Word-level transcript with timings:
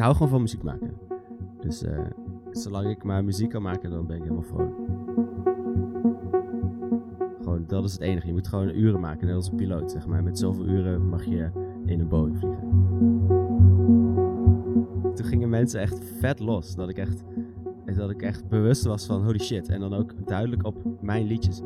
hou 0.00 0.12
gewoon 0.14 0.28
van 0.28 0.40
muziek 0.40 0.62
maken. 0.62 0.90
Dus 1.60 1.82
eh, 1.82 1.98
zolang 2.50 2.88
ik 2.88 3.04
maar 3.04 3.24
muziek 3.24 3.50
kan 3.50 3.62
maken, 3.62 3.90
dan 3.90 4.06
ben 4.06 4.16
ik 4.16 4.22
helemaal 4.22 4.42
vrolijk. 4.42 4.76
Gewoon, 7.42 7.64
dat 7.66 7.84
is 7.84 7.92
het 7.92 8.00
enige. 8.00 8.26
Je 8.26 8.32
moet 8.32 8.48
gewoon 8.48 8.68
uren 8.68 9.00
maken, 9.00 9.26
net 9.26 9.36
als 9.36 9.50
een 9.50 9.56
piloot, 9.56 9.90
zeg 9.90 10.06
maar. 10.06 10.22
Met 10.22 10.38
zoveel 10.38 10.66
uren 10.66 11.08
mag 11.08 11.24
je 11.24 11.50
in 11.86 12.00
een 12.00 12.08
Boeing 12.08 12.38
vliegen. 12.38 12.68
Toen 15.14 15.26
gingen 15.26 15.48
mensen 15.48 15.80
echt 15.80 16.04
vet 16.18 16.38
los. 16.38 16.74
Dat 16.74 16.88
ik 16.88 16.96
echt, 16.96 17.22
dat 17.96 18.10
ik 18.10 18.22
echt 18.22 18.48
bewust 18.48 18.84
was 18.84 19.06
van 19.06 19.24
holy 19.24 19.38
shit. 19.40 19.68
En 19.68 19.80
dan 19.80 19.94
ook 19.94 20.26
duidelijk 20.26 20.66
op 20.66 20.76
mijn 21.00 21.26
liedjes. 21.26 21.62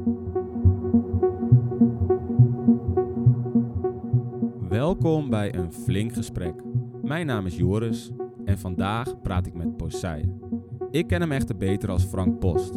Welkom 4.69 5.31
bij 5.31 5.55
een 5.55 5.73
flink 5.73 6.13
gesprek. 6.13 6.55
Mijn 7.03 7.27
naam 7.27 7.47
is 7.47 7.57
Joris 7.57 8.13
en 8.45 8.59
vandaag 8.59 9.21
praat 9.23 9.47
ik 9.47 9.55
met 9.55 9.77
Posei. 9.77 10.33
Ik 10.91 11.07
ken 11.07 11.21
hem 11.21 11.33
echter 11.33 11.57
beter 11.57 11.91
als 11.91 12.05
Frank 12.05 12.39
Post. 12.39 12.73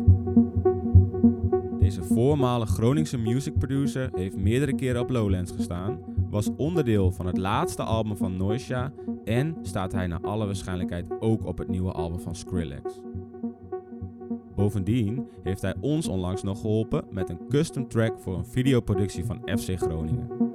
Deze 1.80 2.04
voormalig 2.04 2.70
Groningse 2.70 3.18
music 3.18 3.58
producer 3.58 4.10
heeft 4.14 4.38
meerdere 4.38 4.76
keren 4.76 5.02
op 5.02 5.10
Lowlands 5.10 5.52
gestaan, 5.52 6.00
was 6.30 6.50
onderdeel 6.56 7.12
van 7.12 7.26
het 7.26 7.38
laatste 7.38 7.84
album 7.84 8.18
van 8.18 8.38
Noisia 8.38 8.94
en 9.24 9.56
staat 9.62 9.92
hij 9.92 10.08
naar 10.08 10.22
alle 10.22 10.46
waarschijnlijkheid 10.46 11.06
ook 11.20 11.46
op 11.46 11.58
het 11.58 11.68
nieuwe 11.68 11.92
album 11.92 12.20
van 12.20 12.36
Skrillex. 12.36 13.02
Bovendien 14.56 15.28
heeft 15.44 15.62
hij 15.62 15.76
ons 15.82 16.08
onlangs 16.08 16.44
nog 16.44 16.62
geholpen 16.62 17.06
met 17.12 17.30
een 17.30 17.40
custom 17.50 17.88
track 17.88 18.20
voor 18.20 18.38
een 18.38 18.46
videoproductie 18.46 19.26
van 19.26 19.42
FC 19.46 19.80
Groningen. 19.80 20.47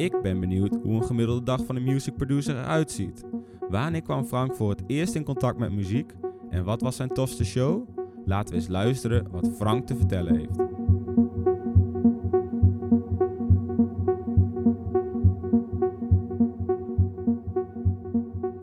Ik 0.00 0.22
ben 0.22 0.40
benieuwd 0.40 0.78
hoe 0.82 0.94
een 0.94 1.04
gemiddelde 1.04 1.42
dag 1.42 1.64
van 1.64 1.76
een 1.76 1.84
music 1.84 2.16
producer 2.16 2.56
eruit 2.56 2.90
ziet. 2.90 3.24
Wanneer 3.68 4.02
kwam 4.02 4.24
Frank 4.24 4.54
voor 4.54 4.70
het 4.70 4.82
eerst 4.86 5.14
in 5.14 5.24
contact 5.24 5.58
met 5.58 5.72
muziek 5.72 6.14
en 6.50 6.64
wat 6.64 6.80
was 6.80 6.96
zijn 6.96 7.08
tofste 7.08 7.44
show? 7.44 7.88
Laten 8.24 8.50
we 8.50 8.60
eens 8.60 8.68
luisteren 8.68 9.26
wat 9.30 9.50
Frank 9.56 9.86
te 9.86 9.96
vertellen 9.96 10.36
heeft. 10.36 10.56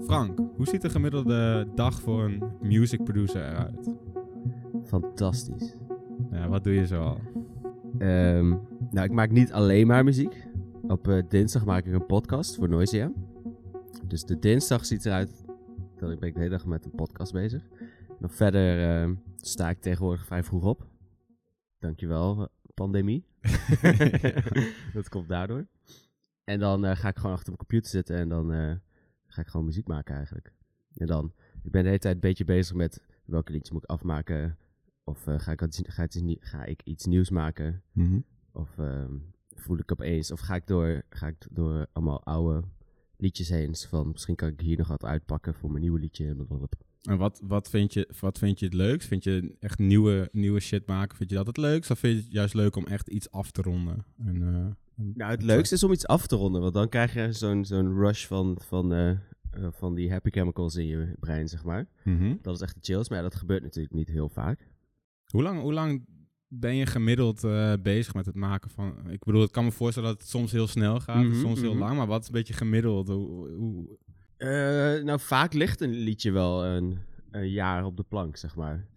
Frank, 0.05 0.39
hoe 0.55 0.67
ziet 0.67 0.83
een 0.83 0.91
gemiddelde 0.91 1.67
dag 1.75 2.01
voor 2.01 2.23
een 2.23 2.43
music 2.61 3.03
producer 3.03 3.41
eruit? 3.41 3.89
Fantastisch. 4.83 5.75
Ja, 6.31 6.47
wat 6.47 6.63
doe 6.63 6.73
je 6.73 6.85
zoal? 6.85 7.17
Ehm, 7.97 8.49
nou, 8.91 9.05
ik 9.05 9.11
maak 9.11 9.31
niet 9.31 9.51
alleen 9.51 9.87
maar 9.87 10.03
muziek. 10.03 10.46
Op 10.87 11.07
eh, 11.07 11.23
dinsdag 11.29 11.65
maak 11.65 11.85
ik 11.85 11.93
een 11.93 12.05
podcast 12.05 12.55
voor 12.55 12.69
Noisia. 12.69 13.11
Dus 14.07 14.23
de 14.23 14.39
dinsdag 14.39 14.85
ziet 14.85 15.05
eruit 15.05 15.45
dat 15.97 16.11
ik 16.11 16.19
ben 16.19 16.33
de 16.33 16.39
hele 16.39 16.49
dag 16.49 16.65
met 16.65 16.85
een 16.85 16.91
podcast 16.91 17.33
bezig. 17.33 17.67
Nog 18.19 18.35
verder 18.35 18.89
ehm, 18.89 19.15
sta 19.37 19.69
ik 19.69 19.79
tegenwoordig 19.81 20.25
vrij 20.25 20.43
vroeg 20.43 20.63
op. 20.63 20.87
Dankjewel, 21.79 22.41
eh, 22.41 22.47
pandemie. 22.73 23.25
dat 24.93 25.09
komt 25.09 25.27
daardoor. 25.27 25.67
En 26.43 26.59
dan 26.59 26.85
eh, 26.85 26.95
ga 26.95 27.07
ik 27.07 27.15
gewoon 27.17 27.31
achter 27.31 27.45
mijn 27.47 27.57
computer 27.67 27.89
zitten 27.89 28.15
en 28.17 28.29
dan 28.29 28.53
eh, 28.53 28.75
ga 29.27 29.41
ik 29.41 29.47
gewoon 29.47 29.65
muziek 29.65 29.87
maken 29.87 30.15
eigenlijk. 30.15 30.53
En 30.93 31.07
dan, 31.07 31.33
ik 31.63 31.71
ben 31.71 31.81
de 31.81 31.87
hele 31.87 31.99
tijd 31.99 32.15
een 32.15 32.19
beetje 32.21 32.45
bezig 32.45 32.75
met 32.75 33.01
welke 33.25 33.51
liedjes 33.51 33.71
moet 33.71 33.83
ik 33.83 33.89
afmaken. 33.89 34.57
Of 35.03 35.27
eh, 35.27 35.39
ga, 35.39 35.51
ik, 35.51 35.61
iets- 35.61 35.81
ga, 35.83 36.03
iets 36.03 36.21
ga 36.39 36.63
ik 36.65 36.81
iets 36.83 37.05
nieuws 37.05 37.29
maken. 37.29 37.83
Of 38.51 38.77
ehm, 38.77 39.15
voel 39.59 39.77
ik 39.77 39.91
opeens, 39.91 40.31
of 40.31 40.39
ga 40.39 40.55
ik 40.55 40.67
door, 40.67 41.03
ga 41.09 41.27
ik 41.27 41.35
door 41.51 41.87
allemaal 41.93 42.23
oude 42.23 42.63
liedjes 43.17 43.49
heen. 43.49 43.67
Dus 43.67 43.85
Van 43.85 44.07
misschien 44.11 44.35
kan 44.35 44.47
ik 44.47 44.59
hier 44.59 44.77
nog 44.77 44.87
wat 44.87 45.03
uitpakken 45.05 45.53
voor 45.53 45.69
mijn 45.69 45.81
nieuwe 45.81 45.99
liedje. 45.99 46.35
En 47.01 47.17
wat, 47.17 47.41
wat, 47.43 47.69
vind 47.69 47.93
je, 47.93 48.09
wat 48.19 48.37
vind 48.37 48.59
je 48.59 48.65
het 48.65 48.73
leukst? 48.73 49.07
Vind 49.07 49.23
je 49.23 49.55
echt 49.59 49.79
nieuwe, 49.79 50.29
nieuwe 50.31 50.59
shit 50.59 50.87
maken? 50.87 51.17
Vind 51.17 51.29
je 51.29 51.35
dat 51.35 51.47
het 51.47 51.57
leukst? 51.57 51.91
Of 51.91 51.99
vind 51.99 52.17
je 52.17 52.23
het 52.23 52.31
juist 52.31 52.53
leuk 52.53 52.75
om 52.75 52.85
echt 52.85 53.07
iets 53.09 53.31
af 53.31 53.51
te 53.51 53.61
ronden? 53.61 54.05
En, 54.17 54.41
en- 54.41 54.77
Nou, 55.15 55.31
het 55.31 55.43
leukste 55.43 55.75
is 55.75 55.83
om 55.83 55.91
iets 55.91 56.07
af 56.07 56.27
te 56.27 56.35
ronden, 56.35 56.61
want 56.61 56.73
dan 56.73 56.89
krijg 56.89 57.13
je 57.13 57.31
zo'n 57.33 57.65
zo'n 57.65 57.93
rush 57.99 58.25
van, 58.25 58.57
van, 58.63 58.93
eh, 58.93 59.09
eh, 59.09 59.17
van 59.71 59.95
die 59.95 60.11
happy 60.11 60.29
chemicals 60.29 60.75
in 60.75 60.87
je 60.87 61.13
brein, 61.19 61.47
zeg 61.47 61.63
maar. 61.63 61.87
Mhm. 62.03 62.35
Dat 62.41 62.55
is 62.55 62.61
echt 62.61 62.73
de 62.75 62.79
chills, 62.83 63.09
maar 63.09 63.17
ja, 63.17 63.23
dat 63.23 63.35
gebeurt 63.35 63.63
natuurlijk 63.63 63.93
niet 63.95 64.07
heel 64.07 64.29
vaak. 64.29 64.67
hoe, 65.25 65.43
lang, 65.43 65.61
hoe 65.61 65.73
lang 65.73 66.05
ben 66.47 66.75
je 66.75 66.85
gemiddeld 66.85 67.43
eh, 67.43 67.73
bezig 67.81 68.13
met 68.13 68.25
het 68.25 68.35
maken 68.35 68.69
van... 68.69 68.93
Ik 69.09 69.23
bedoel, 69.23 69.43
ik 69.43 69.51
kan 69.51 69.63
me 69.63 69.71
voorstellen 69.71 70.09
dat 70.09 70.19
het 70.21 70.29
soms 70.29 70.51
heel 70.51 70.67
snel 70.67 70.99
gaat, 70.99 71.15
en 71.15 71.27
Mhm, 71.27 71.39
soms 71.39 71.59
heel 71.59 71.71
mhm. 71.71 71.79
lang. 71.79 71.97
Maar 71.97 72.07
wat 72.07 72.21
is 72.21 72.27
een 72.27 72.33
beetje 72.33 72.53
gemiddeld? 72.53 73.07
Hoe, 73.07 73.49
hoe, 73.49 73.97
Eh, 74.37 74.47
nou, 75.03 75.19
vaak 75.19 75.53
ligt 75.53 75.81
een 75.81 75.93
liedje 75.93 76.31
wel 76.31 76.65
een, 76.65 76.97
een 77.31 77.49
jaar 77.49 77.85
op 77.85 77.97
de 77.97 78.03
plank, 78.03 78.37
zeg 78.37 78.55
maar. 78.55 78.87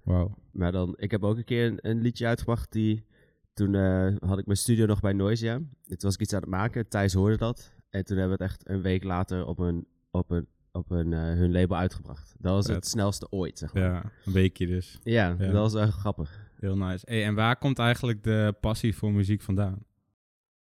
Maar 0.52 0.72
dan, 0.72 0.94
ik 0.96 1.10
heb 1.10 1.24
ook 1.24 1.36
een 1.36 1.44
keer 1.44 1.66
een, 1.66 1.78
een 1.80 2.00
liedje 2.00 2.26
uitgebracht 2.26 2.72
die... 2.72 3.04
Toen 3.52 3.74
eh, 3.74 4.06
had 4.18 4.38
ik 4.38 4.46
mijn 4.46 4.58
studio 4.58 4.86
nog 4.86 5.00
bij 5.00 5.12
Noisia. 5.12 5.54
Toen 5.56 5.96
was 5.98 6.14
ik 6.14 6.20
iets 6.20 6.32
aan 6.32 6.40
het 6.40 6.50
maken. 6.50 6.88
Thijs 6.88 7.12
hoorde 7.12 7.36
dat. 7.36 7.72
En 7.90 8.04
toen 8.04 8.16
hebben 8.16 8.38
we 8.38 8.42
het 8.44 8.52
echt 8.52 8.68
een 8.68 8.82
week 8.82 9.04
later 9.04 9.46
op, 9.46 9.58
een, 9.58 9.86
op, 10.10 10.30
een, 10.30 10.46
op 10.72 10.90
een, 10.90 11.12
hun 11.12 11.52
label 11.52 11.76
uitgebracht. 11.76 12.34
Dat 12.38 12.52
was 12.52 12.66
het 12.66 12.86
snelste 12.86 13.26
ooit, 13.30 13.58
zeg 13.58 13.74
maar. 13.74 13.82
Ja, 13.82 14.12
een 14.24 14.32
weekje 14.32 14.66
dus. 14.66 14.98
Ja, 15.02 15.28
Ja. 15.38 15.44
dat 15.46 15.52
was 15.52 15.72
wel 15.72 15.82
echt 15.82 15.92
grappig. 15.92 16.49
Heel 16.60 16.76
nice. 16.76 17.04
Hey, 17.08 17.24
en 17.24 17.34
waar 17.34 17.56
komt 17.56 17.78
eigenlijk 17.78 18.22
de 18.22 18.54
passie 18.60 18.96
voor 18.96 19.12
muziek 19.12 19.40
vandaan? 19.40 19.84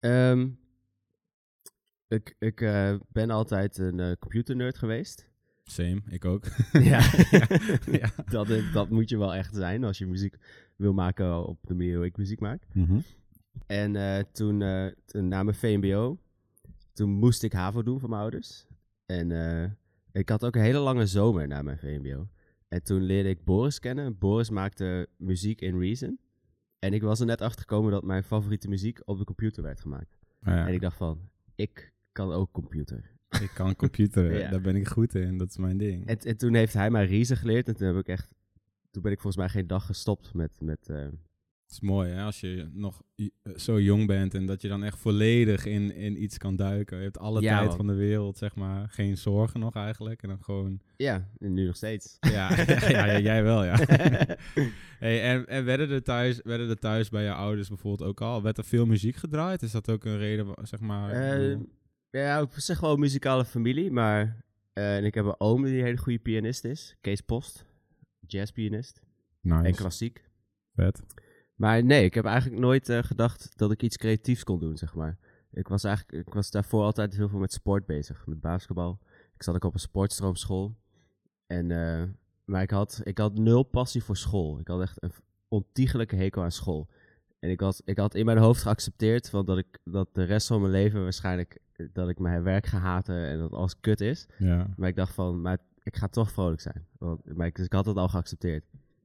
Ehm, 0.01 0.49
ik 2.09 2.37
ik 2.39 2.61
eh, 2.61 2.95
ben 3.09 3.31
altijd 3.31 3.79
een 3.79 4.01
eh, 4.01 4.13
computernerd 4.19 4.79
geweest. 4.79 5.29
Same, 5.65 6.03
ik 6.09 6.25
ook. 6.25 6.45
ja, 6.73 7.01
ja. 8.01 8.11
dat, 8.31 8.49
dat 8.73 8.91
moet 8.91 9.09
je 9.09 9.19
wel 9.19 9.35
echt 9.35 9.55
zijn 9.55 9.85
als 9.85 9.99
je 9.99 10.07
muziek 10.07 10.37
wil 10.77 10.93
maken 10.93 11.47
op 11.47 11.59
de 11.63 11.75
manier 11.75 11.97
hoe 11.97 12.05
ik 12.05 12.17
muziek 12.17 12.41
maak. 12.41 12.67
Mhm. 12.73 12.99
En 13.67 13.97
eh, 13.97 14.23
toen, 14.33 14.59
toen 15.05 15.29
na 15.29 15.43
mijn 15.43 15.57
VMBO, 15.57 16.19
toen 16.93 17.11
moest 17.11 17.43
ik 17.43 17.53
HAVO 17.53 17.83
doen 17.83 18.01
van 18.01 18.11
mijn 18.11 18.23
ouders. 18.23 18.67
En 19.07 19.31
ik 20.13 20.29
had 20.29 20.45
ook 20.45 20.55
een 20.55 20.63
hele 20.63 20.79
lange 20.79 21.07
zomer 21.07 21.49
na 21.49 21.63
mijn 21.63 21.79
VMBO. 21.79 22.29
En 22.77 22.83
toen 22.83 23.03
leerde 23.03 23.29
ik 23.29 23.45
Boris 23.45 23.79
kennen. 23.79 24.19
Boris 24.19 24.51
maakte 24.51 25.09
muziek 25.17 25.61
in 25.61 25.79
Reason. 25.79 26.19
En 26.79 26.93
ik 26.93 27.03
was 27.03 27.21
er 27.21 27.27
net 27.27 27.41
achter 27.41 27.61
gekomen 27.61 27.91
dat 27.93 28.03
mijn 28.05 28.23
favoriete 28.23 28.69
muziek 28.69 29.01
op 29.05 29.19
de 29.19 29.25
computer 29.25 29.63
werd 29.63 29.81
gemaakt. 29.81 30.19
Ja, 30.41 30.67
En 30.67 30.75
ik 30.75 30.81
dacht 30.81 30.97
van, 30.97 31.29
ik 31.55 31.93
kan 32.13 32.33
ook 32.33 32.53
computer. 32.53 33.11
ik 33.41 33.51
kan 33.55 33.77
computeren, 33.77 34.39
Ja. 34.41 34.51
daar 34.51 34.61
ben 34.61 34.77
ik 34.77 34.89
goed 34.89 35.15
in, 35.15 35.39
dat 35.39 35.49
is 35.49 35.57
mijn 35.57 35.77
ding. 35.77 36.07
En, 36.07 36.19
en 36.19 36.37
toen 36.37 36.55
heeft 36.55 36.73
hij 36.73 36.91
mij 36.91 37.07
Reason 37.07 37.37
geleerd. 37.37 37.69
En 37.69 37.77
toen 37.77 37.87
heb 37.87 37.97
ik 37.97 38.09
echt, 38.09 38.35
toen 38.91 39.03
ben 39.03 39.13
ik 39.13 39.21
volgens 39.21 39.43
mij 39.43 39.49
geen 39.53 39.67
dag 39.67 39.87
gestopt 39.87 40.35
met, 40.35 40.61
met 40.61 40.89
eh, 40.89 41.07
Het 41.67 41.75
is 41.75 41.81
mooi 41.81 42.11
hè, 42.11 42.23
als 42.23 42.41
je 42.41 42.69
nog 42.73 43.03
eh, 43.17 43.27
zo 43.57 43.81
jong 43.81 44.07
bent 44.07 44.35
en 44.35 44.47
dat 44.47 44.63
je 44.63 44.69
dan 44.69 44.83
echt 44.85 44.99
volledig 44.99 45.65
in, 45.65 45.95
in 45.95 46.23
iets 46.23 46.39
kan 46.39 46.57
duiken. 46.57 46.97
Je 46.99 47.03
hebt 47.03 47.19
alle 47.19 47.41
Ja, 47.41 47.57
tijd 47.57 47.69
man. 47.69 47.77
van 47.77 47.87
de 47.87 47.95
wereld, 47.95 48.39
zeg 48.39 48.55
maar. 48.55 48.89
Geen 48.89 49.17
zorgen 49.17 49.61
nog 49.61 49.75
eigenlijk. 49.75 50.23
En 50.23 50.29
dan 50.29 50.43
gewoon... 50.45 50.81
ja, 50.97 51.29
en 51.39 51.53
nu 51.53 51.67
nog 51.67 51.77
steeds. 51.77 52.17
Ja, 52.21 52.51
ja, 52.89 53.05
ja, 53.07 53.19
jij 53.19 53.43
wel, 53.43 53.65
ja. 53.65 53.77
hey, 54.99 55.23
en 55.23 55.47
en 55.47 55.65
werden, 55.65 55.91
er 55.91 56.03
thuis, 56.03 56.41
werden 56.45 56.69
er 56.69 56.79
thuis 56.79 57.09
bij 57.09 57.23
je 57.25 57.33
ouders 57.33 57.69
bijvoorbeeld 57.69 58.09
ook 58.09 58.21
al... 58.21 58.43
Werd 58.43 58.59
er 58.59 58.65
veel 58.65 58.87
muziek 58.87 59.17
gedraaid? 59.17 59.63
Is 59.63 59.73
dat 59.73 59.91
ook 59.91 60.05
een 60.05 60.19
reden, 60.19 60.47
zeg 60.63 60.81
maar... 60.81 61.39
bedoel- 61.39 61.69
ja, 62.11 62.39
ik 62.41 62.49
zeg 62.55 62.81
wel 62.81 62.93
een 62.93 63.01
muzikale 63.01 63.45
familie, 63.45 63.91
maar 63.91 64.45
eh, 64.73 64.97
en 64.97 65.05
ik 65.05 65.15
heb 65.15 65.25
een 65.25 65.41
oom 65.41 65.65
die 65.65 65.79
een 65.79 65.85
hele 65.85 65.97
goede 65.97 66.19
pianist 66.19 66.65
is, 66.65 66.97
Kees 67.01 67.21
Post, 67.21 67.65
jazzpianist 68.27 69.01
en 69.43 69.63
nice, 69.63 69.81
klassiek. 69.81 70.25
vet. 70.75 71.03
Maar 71.57 71.85
nee, 71.85 72.05
ik 72.05 72.15
heb 72.15 72.25
eigenlijk 72.25 72.61
nooit 72.61 72.89
eh, 72.89 73.03
gedacht 73.03 73.59
dat 73.59 73.71
ik 73.71 73.83
iets 73.83 73.97
creatiefs 73.97 74.45
kon 74.45 74.59
doen, 74.59 74.77
zeg 74.77 74.95
maar. 74.95 75.17
Ik 75.53 75.69
was 75.69 75.85
eigenlijk, 75.85 76.27
ik 76.27 76.35
was 76.35 76.51
daarvoor 76.51 76.83
altijd 76.83 77.17
heel 77.17 77.29
veel 77.29 77.39
met 77.39 77.53
sport 77.53 77.87
bezig, 77.87 78.27
met 78.27 78.41
basketbal. 78.41 78.99
Ik 79.35 79.43
zat 79.43 79.55
ook 79.55 79.65
op 79.65 79.75
een 79.75 79.81
sportstroomschool. 79.81 80.77
En, 81.47 81.71
eh, 81.71 82.03
maar 82.45 82.63
ik 82.63 82.71
had, 82.71 83.01
ik 83.03 83.19
had 83.19 83.39
nul 83.39 83.63
passie 83.63 84.03
voor 84.03 84.17
school. 84.17 84.59
Ik 84.59 84.69
had 84.69 84.81
echt 84.81 85.03
een 85.03 85.13
ontiegelijke 85.49 86.17
hekel 86.17 86.43
aan 86.43 86.53
school. 86.53 86.89
En 87.39 87.51
ik 87.51 87.61
had, 87.61 87.83
ik 87.85 87.99
had 87.99 88.15
in 88.15 88.25
mijn 88.25 88.39
hoofd 88.39 88.63
geaccepteerd 88.63 89.31
van 89.31 89.45
dat, 89.45 89.59
ik, 89.59 89.79
dat 89.85 90.09
de 90.13 90.25
rest 90.25 90.47
van 90.47 90.61
mijn 90.61 90.73
leven 90.73 91.03
waarschijnlijk 91.03 91.59
eh, 91.73 91.87
dat 91.93 92.09
ik 92.09 92.19
mijn 92.19 92.43
werk 92.43 92.67
ga 92.67 92.79
haten 92.79 93.27
en 93.27 93.39
dat 93.39 93.53
alles 93.53 93.81
kut 93.81 94.01
is. 94.01 94.27
Ja. 94.39 94.67
Maar 94.77 94.89
ik 94.89 94.97
dacht 94.97 95.15
van, 95.15 95.41
maar 95.41 95.59
ik 95.83 95.97
ga 95.97 96.09
toch 96.09 96.31
vrolijk 96.31 96.61
zijn. 96.61 96.87
Want, 96.99 97.35
maar 97.35 97.47
ik, 97.47 97.57
dus 97.57 97.65
ik 97.65 97.73
had 97.73 97.87
het 97.87 97.97
al 97.97 98.09
geaccepteerd. 98.09 98.65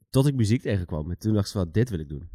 Tot 0.09 0.27
ik 0.27 0.35
muziek 0.35 0.61
tegenkwam. 0.61 1.11
En 1.11 1.17
toen 1.17 1.33
dacht 1.33 1.47
ik 1.47 1.53
van, 1.53 1.71
dit 1.71 1.89
wil 1.89 1.99
ik 1.99 2.09
doen. 2.09 2.29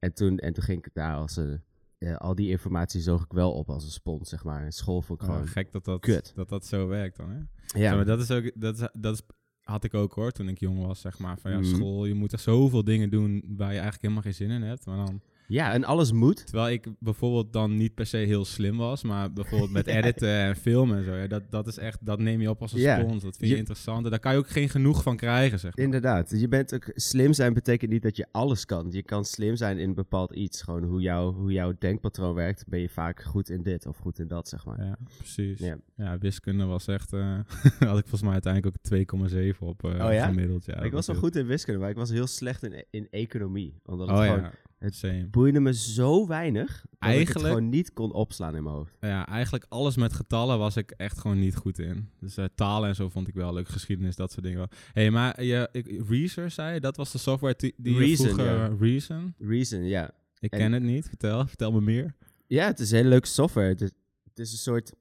En 0.00 0.14
toen, 0.14 0.38
en 0.38 0.52
toen 0.52 0.64
ging 0.64 0.84
ik 0.86 0.94
daar 0.94 1.14
als 1.16 1.36
een... 1.36 1.62
eh, 1.98 2.16
al 2.16 2.34
die 2.34 2.50
informatie 2.50 3.00
zoog 3.00 3.24
ik 3.24 3.32
wel 3.32 3.52
op 3.52 3.68
als 3.70 3.84
een 3.84 3.90
spons, 3.90 4.28
zeg 4.28 4.44
maar. 4.44 4.64
In 4.64 4.72
school 4.72 5.02
vond 5.02 5.22
ik 5.22 5.28
Oh, 5.28 5.32
gewoon... 5.34 5.48
gek 5.48 5.72
dat 5.72 5.84
dat, 5.84 6.00
kut. 6.00 6.32
dat 6.34 6.48
dat 6.48 6.66
zo 6.66 6.86
werkt 6.86 7.16
dan, 7.16 7.30
hè? 7.30 7.38
ja, 7.80 7.94
maar 7.94 8.04
dat 8.04 8.20
is 8.20 8.30
ook, 8.30 8.50
dat, 8.54 8.78
is, 8.80 8.88
dat 8.92 9.14
is, 9.14 9.22
had 9.60 9.84
ik 9.84 9.94
ook 9.94 10.12
hoor, 10.12 10.30
toen 10.30 10.48
ik 10.48 10.58
jong 10.58 10.86
was, 10.86 11.00
zeg 11.00 11.18
maar. 11.18 11.38
Van 11.38 11.50
ja, 11.50 11.58
Mhm. 11.58 11.66
school, 11.74 12.04
je 12.06 12.14
moet 12.14 12.32
echt 12.32 12.42
zoveel 12.42 12.84
dingen 12.84 13.10
doen 13.10 13.44
waar 13.46 13.68
je 13.68 13.72
eigenlijk 13.72 14.02
helemaal 14.02 14.22
geen 14.22 14.34
zin 14.34 14.50
in 14.50 14.62
hebt. 14.62 14.86
Maar 14.86 14.96
dan 15.06 15.20
Ja, 15.50 15.72
en 15.72 15.84
alles 15.84 16.12
moet. 16.12 16.46
Terwijl 16.46 16.72
ik 16.72 16.86
bijvoorbeeld 16.98 17.52
dan 17.52 17.76
niet 17.76 17.94
per 17.94 18.06
se 18.06 18.16
heel 18.16 18.44
slim 18.44 18.76
was, 18.76 19.02
maar 19.02 19.32
bijvoorbeeld 19.32 19.70
met 19.70 19.86
editen 19.96 20.28
en 20.28 20.56
filmen 20.56 20.98
en 20.98 21.04
zo. 21.04 21.14
Ja, 21.14 21.26
dat, 21.26 21.42
dat 21.50 21.66
is 21.66 21.78
echt, 21.78 22.06
dat 22.06 22.18
neem 22.18 22.40
je 22.40 22.50
op 22.50 22.62
als 22.62 22.72
een 22.72 22.80
Ja. 22.80 22.98
spons. 23.00 23.22
Dat 23.22 23.36
vind 23.36 23.40
je, 23.40 23.46
Je- 23.48 23.56
interessant. 23.56 24.04
En 24.04 24.10
daar 24.10 24.18
kan 24.20 24.32
je 24.32 24.38
ook 24.38 24.48
geen 24.48 24.68
genoeg 24.68 25.02
van 25.02 25.16
krijgen, 25.16 25.58
zeg 25.58 25.76
maar. 25.76 25.84
Inderdaad. 25.84 26.30
Je 26.40 26.48
bent 26.48 26.74
ook 26.74 26.90
slim 26.94 27.32
zijn 27.32 27.52
betekent 27.54 27.90
niet 27.90 28.02
dat 28.02 28.16
je 28.16 28.26
alles 28.32 28.64
kan. 28.64 28.86
Je 28.90 29.02
kan 29.02 29.24
slim 29.24 29.56
zijn 29.56 29.78
in 29.78 29.88
een 29.88 29.94
bepaald 29.94 30.32
iets. 30.34 30.62
Gewoon 30.62 30.82
hoe, 30.84 31.00
jou, 31.00 31.34
hoe 31.34 31.52
jouw 31.52 31.72
denkpatroon 31.78 32.34
werkt, 32.34 32.64
ben 32.68 32.80
je 32.80 32.88
vaak 32.88 33.22
goed 33.22 33.50
in 33.50 33.62
dit 33.62 33.86
of 33.86 33.96
goed 33.98 34.18
in 34.18 34.28
dat, 34.28 34.48
zeg 34.48 34.64
maar. 34.64 34.84
Ja, 34.84 34.96
precies. 35.16 35.58
Ja. 35.58 35.76
Ja, 35.96 36.18
wiskunde 36.18 36.64
was 36.64 36.86
echt... 36.86 37.12
eh, 37.12 37.38
had 37.88 37.98
ik 37.98 38.06
volgens 38.08 38.22
mij 38.22 38.32
uiteindelijk 38.32 38.76
ook 38.76 39.28
2,7 39.30 39.58
op 39.58 39.84
eh, 39.84 40.06
Oh 40.06 40.12
ja? 40.12 40.26
gemiddeld. 40.26 40.64
Ja, 40.64 40.74
ik 40.76 40.82
dat 40.82 40.92
was 40.92 41.06
wel 41.06 41.16
heel- 41.16 41.24
goed 41.24 41.36
in 41.36 41.46
wiskunde, 41.46 41.80
maar 41.80 41.90
ik 41.90 41.96
was 41.96 42.10
heel 42.10 42.26
slecht 42.26 42.62
in, 42.62 42.84
in 42.90 43.06
economie. 43.10 43.74
Omdat 43.84 44.08
het 44.08 44.16
Oh 44.16 44.22
gewoon 44.24 44.40
ja, 44.40 44.52
het- 44.80 44.94
same. 44.94 45.26
boeide 45.26 45.60
me 45.60 45.74
zo 45.74 46.26
weinig 46.26 46.66
dat 46.68 46.82
ik 46.82 46.88
het 46.98 47.10
Eigenlijk- 47.10 47.46
gewoon 47.46 47.68
niet 47.68 47.92
kon 47.92 48.12
opslaan 48.12 48.56
in 48.56 48.62
mijn 48.62 48.74
hoofd. 48.74 48.96
Ja, 49.00 49.26
eigenlijk 49.26 49.64
alles 49.68 49.96
met 49.96 50.12
getallen 50.12 50.58
was 50.58 50.76
ik 50.76 50.90
echt 50.90 51.18
gewoon 51.18 51.38
niet 51.38 51.56
goed 51.56 51.78
in. 51.78 52.08
Dus 52.20 52.36
eh, 52.36 52.44
talen 52.54 52.88
en 52.88 52.94
zo 52.94 53.08
vond 53.08 53.28
ik 53.28 53.34
wel 53.34 53.52
leuk. 53.52 53.68
Geschiedenis, 53.68 54.16
dat 54.16 54.32
soort 54.32 54.42
dingen 54.44 54.58
wel. 54.58 54.68
Hé, 54.92 55.00
hey, 55.02 55.10
maar 55.10 55.42
je, 55.42 55.68
ik, 55.72 56.02
Reason 56.08 56.50
zei 56.50 56.74
je, 56.74 56.80
dat 56.80 56.96
was 56.96 57.12
de 57.12 57.18
software 57.18 57.54
die, 57.56 57.74
die 57.76 57.92
je 57.94 57.98
Reason, 57.98 58.26
vroeger... 58.26 58.44
ja. 58.56 58.76
Reason? 58.80 59.34
Reason, 59.38 59.82
ja. 59.84 60.10
Ik 60.38 60.52
En- 60.52 60.58
ken 60.58 60.72
het 60.72 60.82
niet. 60.82 61.08
Vertel, 61.08 61.46
vertel 61.46 61.72
me 61.72 61.80
meer. 61.80 62.14
Ja, 62.46 62.66
het 62.66 62.78
is 62.80 62.90
een 62.90 62.96
hele 62.96 63.08
leuke 63.08 63.26
software. 63.26 63.68
Het 63.68 63.80
is, 63.80 63.90
het 64.24 64.38
is 64.38 64.52
een 64.52 64.58
soort, 64.58 64.92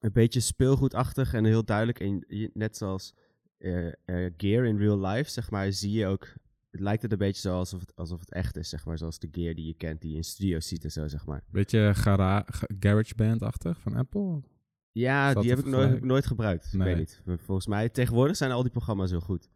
een 0.00 0.12
beetje 0.12 0.40
speelgoedachtig 0.40 1.34
en 1.34 1.44
heel 1.44 1.64
duidelijk. 1.64 2.00
En 2.00 2.24
je- 2.28 2.50
net 2.54 2.76
zoals 2.76 3.14
eh, 3.58 3.86
eh, 3.86 4.32
gear 4.36 4.64
in 4.64 4.78
real 4.78 5.00
life, 5.06 5.30
zeg 5.30 5.50
maar, 5.50 5.72
zie 5.72 5.92
je 5.92 6.06
ook... 6.06 6.32
Het 6.70 6.80
lijkt 6.80 7.02
het 7.02 7.12
een 7.12 7.18
beetje 7.18 7.40
zo 7.40 7.54
alsof 7.56 7.80
het, 7.80 7.96
alsof 7.96 8.20
het 8.20 8.32
echt 8.32 8.56
is, 8.56 8.68
zeg 8.68 8.84
maar. 8.84 8.98
Zoals 8.98 9.18
de 9.18 9.28
gear 9.32 9.54
die 9.54 9.66
je 9.66 9.74
kent, 9.74 10.00
die 10.00 10.10
je 10.10 10.16
in 10.16 10.24
studio's 10.24 10.68
ziet 10.68 10.84
en 10.84 10.90
zo, 10.92 11.08
zeg 11.08 11.26
maar. 11.26 11.42
Beetje 11.50 11.92
gara- 11.94 12.44
ga- 12.46 12.68
GarageBand-achtig 12.78 13.80
van 13.80 13.94
Apple? 13.96 14.42
Ja, 14.92 15.34
die 15.34 15.50
heb 15.50 15.58
ik 15.58 15.64
nooit, 15.64 15.88
heb 15.88 15.96
ik 15.98 16.04
nooit 16.04 16.26
gebruikt. 16.26 16.66
Ik 16.66 16.72
Nee. 16.72 16.94
weet 16.94 17.22
niet. 17.26 17.40
Volgens 17.40 17.66
mij, 17.66 17.88
tegenwoordig 17.88 18.36
zijn 18.36 18.50
al 18.50 18.62
die 18.62 18.70
programma's 18.70 19.10
heel 19.10 19.20
goed. 19.20 19.48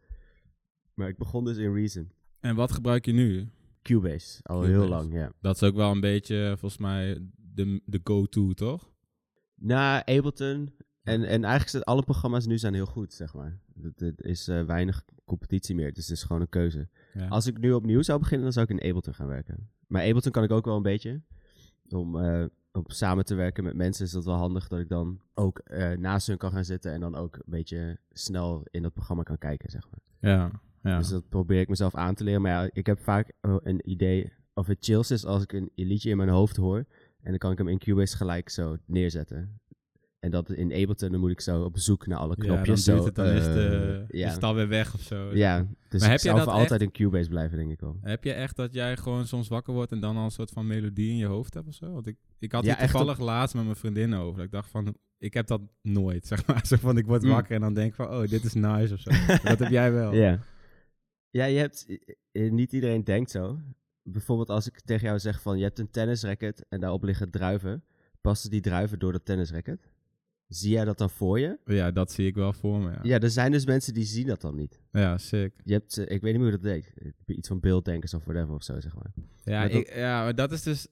Maar 0.93 1.07
ik 1.07 1.17
begon 1.17 1.43
dus 1.45 1.57
in 1.57 1.73
Reason. 1.73 2.11
En 2.39 2.55
wat 2.55 2.71
gebruik 2.71 3.05
je 3.05 3.11
nu? 3.13 3.49
Cubase, 3.81 4.39
al 4.43 4.59
Cubase. 4.61 4.79
heel 4.79 4.89
lang, 4.89 5.13
ja. 5.13 5.31
Dat 5.41 5.55
is 5.55 5.63
ook 5.63 5.75
wel 5.75 5.91
een 5.91 5.99
beetje, 5.99 6.55
volgens 6.59 6.81
mij, 6.81 7.17
de, 7.35 7.81
de 7.85 7.99
go-to, 8.03 8.53
toch? 8.53 8.91
Na 9.55 10.05
Ableton. 10.05 10.73
En, 11.03 11.23
en 11.23 11.41
eigenlijk 11.43 11.69
zijn 11.69 11.83
alle 11.83 12.03
programma's 12.03 12.45
nu 12.45 12.57
zijn 12.57 12.73
heel 12.73 12.85
goed, 12.85 13.13
zeg 13.13 13.33
maar. 13.33 13.59
Er 13.81 13.93
er 14.17 14.25
is 14.25 14.47
eh, 14.47 14.63
weinig 14.63 15.05
competitie 15.25 15.75
meer, 15.75 15.93
dus 15.93 16.07
het 16.07 16.17
is 16.17 16.23
gewoon 16.23 16.41
een 16.41 16.49
keuze. 16.49 16.89
Ja. 17.15 17.27
Als 17.27 17.47
ik 17.47 17.57
nu 17.59 17.73
opnieuw 17.73 18.01
zou 18.01 18.19
beginnen, 18.19 18.43
dan 18.43 18.53
zou 18.53 18.65
ik 18.65 18.71
in 18.71 18.89
Ableton 18.89 19.13
gaan 19.13 19.27
werken. 19.27 19.69
Maar 19.87 20.01
Ableton 20.01 20.31
kan 20.31 20.43
ik 20.43 20.51
ook 20.51 20.65
wel 20.65 20.75
een 20.75 20.81
beetje. 20.81 21.21
Om, 21.89 22.15
om 22.75 22.83
samen 22.87 23.25
te 23.25 23.35
werken 23.35 23.63
met 23.63 23.75
mensen 23.75 24.05
is 24.05 24.11
dat 24.11 24.25
wel 24.25 24.35
handig 24.35 24.67
dat 24.67 24.79
ik 24.79 24.89
dan 24.89 25.19
ook 25.33 25.59
eh, 25.59 25.91
naast 25.91 26.27
hun 26.27 26.37
kan 26.37 26.51
gaan 26.51 26.65
zitten 26.65 26.91
en 26.91 26.99
dan 26.99 27.15
ook 27.15 27.35
een 27.35 27.41
beetje 27.45 27.99
snel 28.11 28.65
in 28.71 28.81
dat 28.81 28.93
programma 28.93 29.23
kan 29.23 29.37
kijken, 29.37 29.69
zeg 29.69 29.87
maar. 29.89 30.31
ja, 30.31 30.51
ja. 30.83 30.97
Dus 30.97 31.09
dat 31.09 31.29
probeer 31.29 31.59
ik 31.59 31.69
mezelf 31.69 31.95
aan 31.95 32.15
te 32.15 32.23
leren. 32.23 32.41
Maar 32.41 32.51
ja, 32.51 32.69
ik 32.73 32.85
heb 32.85 32.99
vaak 32.99 33.31
eh, 33.41 33.55
een 33.63 33.89
idee 33.89 34.33
of 34.53 34.67
het 34.67 34.77
chills 34.79 35.11
is 35.11 35.25
als 35.25 35.43
ik 35.43 35.53
een 35.53 35.71
liedje 35.75 36.09
in 36.09 36.17
mijn 36.17 36.29
hoofd 36.29 36.55
hoor. 36.55 36.85
En 37.21 37.29
dan 37.29 37.37
kan 37.37 37.51
ik 37.51 37.57
hem 37.57 37.67
in 37.67 37.77
Cubase 37.77 38.17
gelijk 38.17 38.49
zo 38.49 38.77
neerzetten. 38.85 39.59
En 40.25 40.31
dat 40.31 40.49
in 40.51 40.73
Ableton, 40.73 41.11
dan 41.11 41.19
moet 41.19 41.29
ik 41.31 41.41
zo 41.41 41.63
op 41.63 41.77
zoek 41.77 42.07
naar 42.07 42.17
alle 42.17 42.35
ja, 42.37 42.43
knopjes. 42.43 42.67
dan, 42.67 42.77
zo, 42.77 42.91
duurt 42.93 43.05
het, 43.05 43.15
dan 43.15 43.25
is 43.25 43.43
de, 43.43 44.05
eh, 44.09 44.19
ja. 44.19 44.27
is 44.27 44.33
het 44.33 44.43
alweer 44.43 44.67
weg 44.67 44.93
of 44.93 45.01
zo. 45.01 45.35
ja, 45.35 45.67
dus 45.89 46.01
Maar 46.01 46.09
heb 46.09 46.19
je 46.19 46.33
dat 46.33 46.47
altijd 46.47 46.81
in 46.81 46.91
Cubase 46.91 47.29
blijven, 47.29 47.57
denk 47.57 47.71
ik 47.71 47.79
wel. 47.79 47.97
Heb 48.01 48.23
je 48.23 48.33
echt 48.33 48.55
dat 48.55 48.73
jij 48.73 48.97
gewoon 48.97 49.27
soms 49.27 49.47
wakker 49.47 49.73
wordt 49.73 49.91
en 49.91 49.99
dan 49.99 50.17
al 50.17 50.23
een 50.23 50.31
soort 50.31 50.49
van 50.51 50.67
melodie 50.67 51.09
in 51.09 51.17
je 51.17 51.25
hoofd 51.25 51.53
hebt 51.53 51.67
of 51.67 51.73
zo? 51.73 51.91
Want 51.91 52.07
ik, 52.07 52.17
ik 52.39 52.51
had 52.51 52.63
Ja, 52.65 52.77
echt 52.77 52.91
toevallig 52.91 53.19
laatst 53.19 53.55
met 53.55 53.63
mijn 53.63 53.75
vriendin 53.75 54.13
over. 54.13 54.35
Dat 54.37 54.45
ik 54.45 54.51
dacht 54.51 54.69
van, 54.69 54.95
ik 55.17 55.33
heb 55.33 55.47
dat 55.47 55.61
nooit, 55.81 56.27
zeg 56.31 56.45
maar. 56.47 56.65
Zo 56.65 56.75
van, 56.75 56.97
ik 56.97 57.05
word 57.05 57.21
Mm. 57.23 57.29
wakker 57.29 57.55
en 57.55 57.61
dan 57.61 57.73
denk 57.73 57.89
ik 57.89 57.95
van, 57.95 58.09
oh, 58.09 58.27
dit 58.27 58.43
is 58.43 58.53
nice 58.53 58.93
of 58.93 58.99
zo. 58.99 59.09
dat 59.49 59.59
heb 59.59 59.69
jij 59.69 59.91
wel. 59.91 60.13
Ja. 60.13 60.39
Ja, 61.29 61.45
je 61.45 61.57
hebt... 61.57 61.85
eh, 62.31 62.51
Niet 62.51 62.73
iedereen 62.73 63.03
denkt 63.03 63.31
zo. 63.31 63.59
Bijvoorbeeld 64.03 64.49
als 64.49 64.67
ik 64.67 64.81
tegen 64.81 65.07
jou 65.07 65.19
zeg 65.19 65.41
van... 65.41 65.57
Je 65.57 65.63
hebt 65.63 65.79
een 65.79 65.89
tennisracket 65.89 66.65
en 66.69 66.79
daarop 66.79 67.03
liggen 67.03 67.29
druiven. 67.31 67.83
Passen 68.21 68.49
die 68.49 68.61
druiven 68.61 68.99
door 68.99 69.11
dat 69.11 69.25
tennisracket? 69.25 69.89
Zie 70.47 70.71
jij 70.71 70.85
dat 70.85 70.97
dan 70.97 71.09
voor 71.09 71.39
je? 71.39 71.57
Ja, 71.65 71.91
dat 71.91 72.11
zie 72.11 72.27
ik 72.27 72.35
wel 72.35 72.53
voor 72.53 72.79
me, 72.79 72.89
ja. 72.91 72.99
Ja, 73.03 73.19
er 73.19 73.29
zijn 73.29 73.51
dus 73.51 73.65
mensen 73.65 73.93
die 73.93 74.03
zien 74.03 74.27
dat 74.27 74.41
dan 74.41 74.55
niet. 74.55 74.79
Ja, 74.91 75.17
sick. 75.17 75.53
Je 75.63 75.73
hebt, 75.73 75.97
eh, 75.97 76.15
ik 76.15 76.21
weet 76.21 76.31
niet 76.33 76.41
meer 76.41 76.51
hoe 76.51 76.59
dat 76.61 76.71
deed. 76.71 76.93
Iets 77.25 77.47
van 77.47 77.59
beelddenkers 77.59 78.13
of 78.13 78.23
whatever 78.25 78.53
of 78.55 78.63
zo, 78.63 78.79
zeg 78.79 78.95
maar. 78.95 79.11
Ja, 79.43 79.59
Maar 79.59 79.69
dat- 79.69 79.77
ik, 79.81 79.95
ja, 79.95 80.23
maar 80.23 80.35
dat 80.35 80.51
is 80.51 80.63
dus 80.63 80.87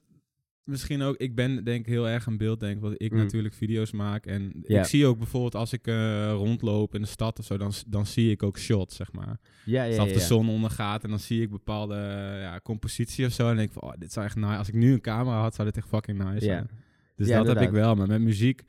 misschien 0.63 1.01
ook... 1.01 1.17
Ik 1.17 1.35
ben 1.35 1.63
denk 1.63 1.79
ik 1.79 1.85
heel 1.91 2.07
erg 2.09 2.25
een 2.25 2.37
beelddenker, 2.37 2.81
want 2.81 2.95
ik 3.01 3.11
Mm. 3.11 3.17
natuurlijk 3.17 3.53
video's 3.53 3.91
maak. 3.91 4.25
En 4.25 4.51
Ja. 4.67 4.79
ik 4.79 4.85
zie 4.85 5.05
ook 5.05 5.17
bijvoorbeeld 5.17 5.55
als 5.55 5.73
ik 5.73 5.87
eh, 5.87 6.31
rondloop 6.31 6.95
in 6.95 7.01
de 7.01 7.07
stad 7.07 7.39
of 7.39 7.45
zo, 7.45 7.57
dan, 7.57 7.71
dan 7.87 8.05
zie 8.05 8.31
ik 8.31 8.43
ook 8.43 8.57
shots, 8.59 8.95
zeg 8.95 9.11
maar. 9.11 9.39
Ja, 9.65 9.83
ja, 9.83 9.85
Dus 9.87 9.95
ja. 9.95 10.01
als 10.01 10.13
de 10.13 10.19
ja. 10.19 10.25
zon 10.25 10.49
ondergaat 10.49 11.03
en 11.03 11.09
dan 11.09 11.19
zie 11.19 11.41
ik 11.41 11.49
bepaalde 11.49 11.95
eh, 11.95 12.41
ja, 12.41 12.59
compositie 12.63 13.25
of 13.25 13.31
zo. 13.31 13.49
En 13.49 13.55
denk 13.55 13.67
ik 13.67 13.73
van, 13.73 13.83
oh, 13.83 13.93
dit 13.97 14.11
zou 14.11 14.25
echt 14.25 14.35
nice. 14.35 14.57
Als 14.57 14.67
ik 14.67 14.73
nu 14.73 14.93
een 14.93 15.01
camera 15.01 15.41
had, 15.41 15.55
zou 15.55 15.67
dit 15.67 15.77
echt 15.77 15.87
fucking 15.87 16.17
nice 16.17 16.45
Ja. 16.45 16.53
zijn. 16.53 16.69
Dus 17.15 17.27
Ja, 17.27 17.43
dat 17.43 17.55
heb 17.55 17.63
ik 17.67 17.71
wel. 17.73 17.95
Maar 17.95 18.07
met 18.07 18.21
muziek, 18.21 18.61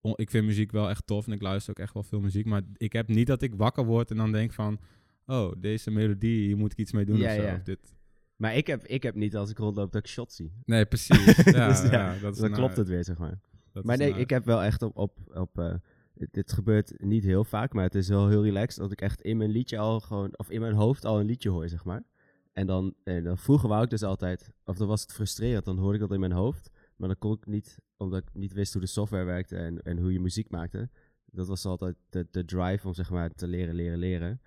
ik 0.00 0.30
vind 0.30 0.46
muziek 0.46 0.72
wel 0.72 0.88
echt 0.90 1.06
tof 1.06 1.26
en 1.26 1.32
ik 1.32 1.42
luister 1.42 1.70
ook 1.70 1.78
echt 1.78 1.94
wel 1.94 2.02
veel 2.02 2.20
muziek. 2.20 2.46
Maar 2.46 2.62
ik 2.76 2.92
heb 2.92 3.08
niet 3.08 3.26
dat 3.26 3.42
ik 3.42 3.54
wakker 3.54 3.84
word 3.84 4.10
en 4.10 4.16
dan 4.16 4.32
denk 4.32 4.52
van, 4.52 4.80
oh, 5.26 5.52
deze 5.58 5.90
melodie, 5.90 6.46
hier 6.46 6.56
moet 6.56 6.72
ik 6.72 6.78
iets 6.78 6.92
mee 6.92 7.04
doen 7.04 7.16
Ja, 7.16 7.28
of 7.28 7.34
zo. 7.34 7.42
ja. 7.42 7.54
Of 7.54 7.62
dit. 7.62 7.96
Maar 8.36 8.56
ik 8.56 8.66
heb, 8.66 8.86
ik 8.86 9.02
heb 9.02 9.14
niet 9.14 9.36
als 9.36 9.50
ik 9.50 9.58
rondloop 9.58 9.92
dat 9.92 10.02
ik 10.02 10.08
shots 10.08 10.36
zie. 10.36 10.52
Nee, 10.64 10.86
precies. 10.86 11.36
ja, 11.44 11.68
Dus 11.68 11.90
ja, 11.90 12.18
dat 12.20 12.34
is 12.34 12.40
Dan 12.40 12.52
klopt 12.52 12.76
het 12.76 12.88
weer, 12.88 13.04
zeg 13.04 13.18
maar. 13.18 13.40
Maar 13.82 13.96
nee, 13.96 14.12
ik 14.12 14.30
heb 14.30 14.44
wel 14.44 14.62
echt 14.62 14.82
op... 14.82 14.96
op, 14.96 15.18
op 15.34 15.58
eh, 15.58 15.74
dit 16.14 16.52
gebeurt 16.52 16.92
niet 17.02 17.24
heel 17.24 17.44
vaak, 17.44 17.72
maar 17.72 17.84
het 17.84 17.94
is 17.94 18.08
wel 18.08 18.28
heel 18.28 18.44
relaxed 18.44 18.82
dat 18.82 18.92
ik 18.92 19.00
echt 19.00 19.20
in 19.20 19.36
mijn 19.36 19.50
liedje 19.50 19.78
al 19.78 20.00
gewoon... 20.00 20.38
Of 20.38 20.50
in 20.50 20.60
mijn 20.60 20.74
hoofd 20.74 21.04
al 21.04 21.20
een 21.20 21.26
liedje 21.26 21.50
hoor, 21.50 21.68
zeg 21.68 21.84
maar. 21.84 22.02
En 22.52 22.66
dan, 22.66 22.94
en 23.04 23.24
dan 23.24 23.38
vroeger 23.38 23.68
wou 23.68 23.82
ik 23.82 23.90
dus 23.90 24.02
altijd... 24.02 24.52
Of 24.64 24.76
dan 24.76 24.88
was 24.88 25.02
het 25.02 25.12
frustrerend, 25.12 25.64
dan 25.64 25.78
hoorde 25.78 25.94
ik 25.94 26.00
dat 26.00 26.12
in 26.12 26.20
mijn 26.20 26.32
hoofd. 26.32 26.70
Maar 26.98 27.08
dan 27.08 27.18
kon 27.18 27.32
ik 27.32 27.46
niet, 27.46 27.78
omdat 27.96 28.22
ik 28.22 28.28
niet 28.32 28.52
wist 28.52 28.72
hoe 28.72 28.82
de 28.82 28.88
software 28.88 29.24
werkte 29.24 29.56
en, 29.56 29.82
en 29.82 29.98
hoe 29.98 30.12
je 30.12 30.20
muziek 30.20 30.50
maakte. 30.50 30.88
Dat 31.30 31.48
was 31.48 31.64
altijd 31.64 31.96
de, 32.08 32.26
de 32.30 32.44
drive 32.44 32.86
om 32.86 32.94
zeg 32.94 33.10
maar 33.10 33.30
te 33.30 33.46
leren, 33.48 33.74
leren, 33.74 33.98
leren. 33.98 34.40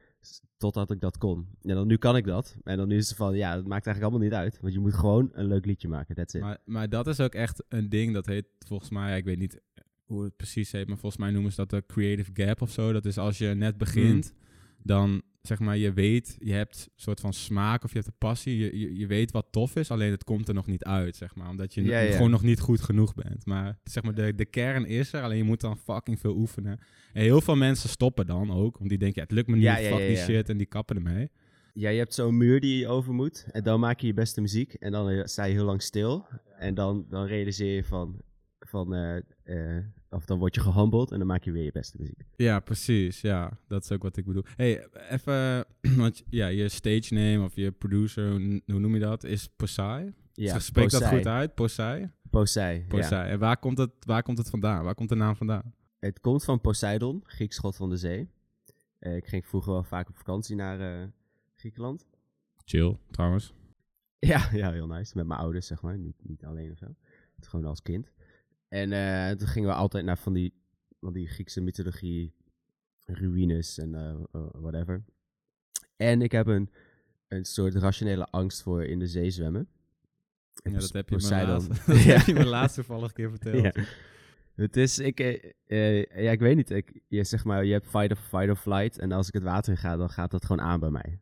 Totdat 0.58 0.92
ik 0.92 1.00
dat 1.00 1.18
kon. 1.18 1.48
En 1.62 1.76
dan 1.76 1.88
nu 1.88 1.98
kan 1.98 2.16
ik 2.16 2.26
dat. 2.26 2.58
En 2.64 2.78
dan 2.78 2.88
nu 2.88 2.98
is 2.98 3.08
het 3.08 3.18
van, 3.18 3.36
ja, 3.36 3.56
dat 3.56 3.66
maakt 3.66 3.86
eigenlijk 3.86 4.02
allemaal 4.02 4.30
niet 4.30 4.40
uit. 4.46 4.62
Want 4.62 4.74
je 4.74 4.80
moet 4.80 4.94
gewoon 4.94 5.30
een 5.34 5.46
leuk 5.46 5.66
liedje 5.66 5.88
maken, 5.88 6.16
that's 6.16 6.34
it. 6.34 6.42
Maar, 6.42 6.58
maar 6.66 6.90
dat 6.90 7.08
is 7.08 7.20
ook 7.20 7.34
echt 7.34 7.64
een 7.68 7.90
ding, 7.90 8.14
dat 8.14 8.26
heet 8.26 8.46
volgens 8.60 8.90
mij, 8.90 9.18
ik 9.18 9.26
weet 9.26 9.38
niet 9.38 9.62
hoe 10.06 10.24
het 10.24 10.36
precies 10.36 10.72
heet, 10.72 10.88
maar 10.88 10.98
volgens 10.98 11.22
mij 11.22 11.32
noemen 11.32 11.52
ze 11.52 11.58
dat 11.58 11.70
de 11.70 11.84
creative 11.88 12.32
gap 12.34 12.62
of 12.62 12.72
zo. 12.72 12.92
Dat 12.92 13.06
is 13.06 13.18
als 13.18 13.38
je 13.38 13.48
net 13.48 13.78
begint, 13.78 14.34
Mm. 14.34 14.40
Dan 14.84 15.22
zeg 15.42 15.60
maar, 15.60 15.78
je 15.78 15.94
weet, 15.94 16.36
je 16.40 16.54
hebt 16.54 16.76
een 16.86 16.92
soort 17.02 17.20
van 17.20 17.34
smaak 17.34 17.84
of 17.84 17.90
je 17.92 17.96
hebt 17.98 18.10
een 18.10 18.18
passie, 18.18 18.58
je, 18.58 18.80
je, 18.80 18.98
je 18.98 19.08
weet 19.08 19.32
wat 19.32 19.48
tof 19.52 19.76
is, 19.76 19.92
alleen 19.92 20.12
het 20.12 20.24
komt 20.24 20.48
er 20.48 20.54
nog 20.54 20.68
niet 20.68 20.84
uit, 20.84 21.16
zeg 21.16 21.36
maar, 21.36 21.50
omdat 21.50 21.74
je 21.74 21.84
Ja, 21.84 22.02
n- 22.02 22.06
ja. 22.06 22.12
gewoon 22.12 22.32
nog 22.32 22.42
niet 22.44 22.60
goed 22.60 22.82
genoeg 22.82 23.14
bent. 23.14 23.46
Maar 23.46 23.78
zeg 23.84 24.04
maar, 24.04 24.14
de, 24.16 24.36
de 24.36 24.46
kern 24.46 24.86
is 24.86 25.14
er, 25.14 25.22
alleen 25.24 25.38
je 25.38 25.44
moet 25.44 25.62
dan 25.62 25.78
fucking 25.78 26.20
veel 26.20 26.36
oefenen. 26.36 26.80
En 27.14 27.22
heel 27.22 27.42
veel 27.42 27.56
mensen 27.56 27.90
stoppen 27.90 28.26
dan 28.26 28.52
ook, 28.52 28.78
want 28.78 28.90
die 28.90 28.98
denken, 28.98 29.22
ja, 29.22 29.28
het 29.28 29.36
lukt 29.36 29.48
me 29.48 29.56
niet, 29.56 29.88
fuck 29.88 30.08
die 30.08 30.16
shit, 30.18 30.50
en 30.50 30.58
die 30.58 30.68
kappen 30.68 30.96
ermee. 30.96 31.30
Ja, 31.74 31.90
je 31.90 31.98
hebt 31.98 32.14
zo'n 32.14 32.38
muur 32.38 32.60
die 32.60 32.78
je 32.78 32.88
over 32.88 33.14
moet. 33.14 33.46
En 33.52 33.64
dan 33.64 33.80
maak 33.80 34.00
je 34.00 34.08
je 34.08 34.14
beste 34.14 34.42
muziek. 34.42 34.74
En 34.74 34.92
dan 34.92 35.10
eh, 35.10 35.26
sta 35.26 35.44
je 35.44 35.54
heel 35.54 35.66
lang 35.66 35.82
stil. 35.82 36.26
En 36.58 36.74
dan, 36.74 37.06
dan 37.10 37.26
realiseer 37.26 37.76
je 37.76 37.84
van... 37.84 38.22
van 38.60 38.94
eh, 38.96 39.78
of 40.12 40.26
dan 40.26 40.40
word 40.40 40.56
je 40.56 40.62
gehumbled 40.62 41.12
en 41.12 41.18
dan 41.18 41.28
maak 41.28 41.44
je 41.44 41.52
weer 41.52 41.64
je 41.64 41.72
beste 41.72 41.98
muziek. 42.00 42.26
Ja, 42.36 42.60
precies. 42.60 43.22
Ja, 43.22 43.58
dat 43.68 43.84
is 43.84 43.92
ook 43.92 44.04
wat 44.04 44.18
ik 44.18 44.26
bedoel. 44.26 44.44
hey, 44.56 44.88
even, 45.10 45.66
want 46.02 46.24
ja, 46.30 46.48
je 46.48 46.70
stage 46.70 47.14
name 47.14 47.44
of 47.44 47.56
je 47.56 47.72
producer, 47.72 48.32
hoe 48.32 48.62
hoe 48.66 48.80
noem 48.80 48.94
je 48.94 49.00
dat, 49.00 49.24
is 49.24 49.48
Posai. 49.48 50.14
Ja, 50.34 50.60
Spreekt 50.60 50.92
dat 50.92 51.06
goed 51.06 51.28
uit? 51.28 51.56
Posai? 51.56 52.10
Posei, 52.30 52.80
ja. 52.80 52.86
Posei. 52.88 53.30
En 53.30 53.40
waar 53.40 53.58
komt, 53.58 53.78
het, 53.78 53.92
waar 54.06 54.24
komt 54.24 54.38
het 54.38 54.50
vandaan? 54.50 54.84
Waar 54.84 54.96
komt 54.96 55.10
de 55.10 55.16
naam 55.16 55.36
vandaan? 55.36 55.74
Het 56.00 56.20
komt 56.20 56.44
van 56.44 56.62
Poseidon, 56.62 57.22
Grieks 57.26 57.58
god 57.58 57.76
van 57.76 57.90
de 57.90 57.98
zee. 57.98 58.30
Eh, 59.00 59.16
ik 59.16 59.28
ging 59.28 59.46
vroeger 59.46 59.72
wel 59.72 59.84
vaak 59.84 60.10
op 60.10 60.18
vakantie 60.18 60.56
naar 60.56 61.02
eh, 61.02 61.08
Griekenland. 61.56 62.06
Chill, 62.66 62.98
trouwens. 63.12 63.54
Ja, 64.20 64.50
ja, 64.62 64.72
heel 64.72 64.88
nice. 64.88 65.12
Met 65.16 65.28
mijn 65.28 65.40
ouders, 65.40 65.68
zeg 65.68 65.82
maar. 65.82 65.98
Niet, 65.98 66.16
niet 66.24 66.46
alleen 66.46 66.72
of 66.72 66.78
zo. 66.78 66.96
Het 67.36 67.48
gewoon 67.48 67.66
als 67.66 67.82
kind. 67.82 68.12
En 68.74 68.92
eh, 68.92 69.36
toen 69.36 69.48
gingen 69.48 69.70
we 69.70 69.76
altijd 69.76 70.06
naar 70.06 70.18
van 70.18 70.34
die, 70.34 70.54
van 71.00 71.14
die 71.14 71.28
Griekse 71.28 71.62
mythologie, 71.62 72.34
ruïnes 73.06 73.78
en 73.78 73.96
eh, 73.96 74.16
whatever. 74.52 75.04
En 75.96 76.22
ik 76.22 76.32
heb 76.32 76.48
een, 76.48 76.70
een 77.28 77.46
soort 77.46 77.76
rationele 77.76 78.28
angst 78.30 78.62
voor 78.62 78.84
in 78.84 79.00
de 79.00 79.08
zee 79.08 79.30
zwemmen. 79.30 79.68
Ja, 80.54 80.80
dat 80.80 80.92
heb 80.92 81.10
je, 81.10 81.16
me 81.16 81.30
laatst, 81.30 81.68
dat 81.88 82.04
Ja. 82.04 82.18
heb 82.18 82.26
je 82.26 82.34
me 82.34 82.46
laatst 82.46 82.76
toevallig 82.76 83.12
keer 83.14 83.30
verteld. 83.30 83.64
Ja. 83.64 83.84
Het 84.56 84.78
is, 84.78 85.00
ik, 85.00 85.20
eh, 85.20 85.52
eh, 85.66 86.24
ja, 86.24 86.32
ik 86.32 86.40
weet 86.40 86.56
niet. 86.56 86.70
Ik, 86.70 87.02
je, 87.08 87.24
zeg 87.24 87.44
maar, 87.44 87.66
je 87.66 87.72
hebt 87.72 87.88
fight 87.88 88.12
or, 88.12 88.18
fight 88.18 88.50
or 88.50 88.56
flight. 88.56 88.98
En 89.00 89.12
als 89.12 89.28
ik 89.28 89.34
het 89.34 89.44
water 89.44 89.72
in 89.72 89.78
ga, 89.78 89.98
dan 89.98 90.10
gaat 90.10 90.32
dat 90.32 90.46
gewoon 90.46 90.66
aan 90.66 90.80
bij 90.80 90.90
mij. 90.90 91.20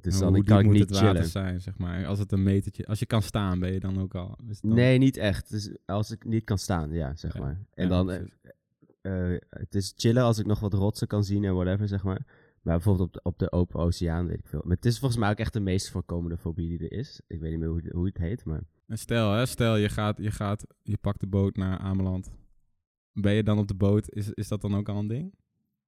Dus 0.00 0.18
dan 0.18 0.32
diep 0.32 0.44
kan 0.44 0.58
ik 0.58 0.64
moet 0.64 0.72
niet 0.74 0.82
het 0.82 0.90
water 0.90 1.08
chillen. 1.08 1.26
zijn, 1.28 1.60
zeg 1.60 1.78
maar. 1.78 2.06
Als 2.06 2.18
het 2.18 2.32
een 2.32 2.42
metertje... 2.42 2.86
Als 2.86 2.98
je 2.98 3.06
kan 3.06 3.22
staan, 3.22 3.58
ben 3.58 3.72
je 3.72 3.80
dan 3.80 4.00
ook 4.00 4.14
al... 4.14 4.38
is 4.48 4.56
het 4.56 4.62
dan- 4.62 4.74
Nee, 4.74 4.98
niet 4.98 5.16
echt. 5.16 5.50
Dus 5.50 5.76
als 5.84 6.10
ik 6.10 6.24
niet 6.24 6.44
kan 6.44 6.58
staan, 6.58 6.90
ja, 6.92 7.14
zeg 7.16 7.34
Ja, 7.34 7.40
maar. 7.40 7.64
En 7.74 7.82
ja, 7.84 7.88
dan, 7.88 8.10
eh, 8.10 8.22
eh, 9.34 9.40
het 9.50 9.74
is 9.74 9.92
chillen 9.96 10.22
als 10.22 10.38
ik 10.38 10.46
nog 10.46 10.60
wat 10.60 10.72
rotsen 10.74 11.06
kan 11.06 11.24
zien 11.24 11.44
en 11.44 11.54
whatever, 11.54 11.88
zeg 11.88 12.04
maar. 12.04 12.26
Maar 12.62 12.74
bijvoorbeeld 12.74 13.08
op 13.08 13.12
de, 13.14 13.22
op 13.22 13.38
de 13.38 13.52
open 13.52 13.80
oceaan, 13.80 14.26
weet 14.26 14.38
ik 14.38 14.46
veel. 14.46 14.60
Maar 14.64 14.76
het 14.76 14.84
is 14.84 14.98
volgens 14.98 15.20
mij 15.20 15.30
ook 15.30 15.38
echt 15.38 15.52
de 15.52 15.60
meest 15.60 15.90
voorkomende 15.90 16.36
fobie 16.36 16.78
die 16.78 16.88
er 16.88 16.98
is. 16.98 17.20
Ik 17.26 17.40
weet 17.40 17.50
niet 17.50 17.60
meer 17.60 17.68
hoe, 17.68 17.82
hoe 17.92 18.06
het 18.06 18.18
heet, 18.18 18.44
maar... 18.44 18.60
En 18.86 18.98
stel, 18.98 19.32
hè, 19.32 19.46
stel 19.46 19.76
je 19.76 19.88
gaat, 19.88 20.18
je 20.18 20.30
gaat, 20.30 20.66
je 20.82 20.96
pakt 20.96 21.20
de 21.20 21.26
boot 21.26 21.56
naar 21.56 21.78
Ameland. 21.78 22.30
Ben 23.12 23.32
je 23.32 23.42
dan 23.42 23.58
op 23.58 23.68
de 23.68 23.74
boot? 23.74 24.10
Is, 24.10 24.30
is 24.32 24.48
dat 24.48 24.60
dan 24.60 24.74
ook 24.76 24.88
al 24.88 24.98
een 24.98 25.06
ding? 25.06 25.34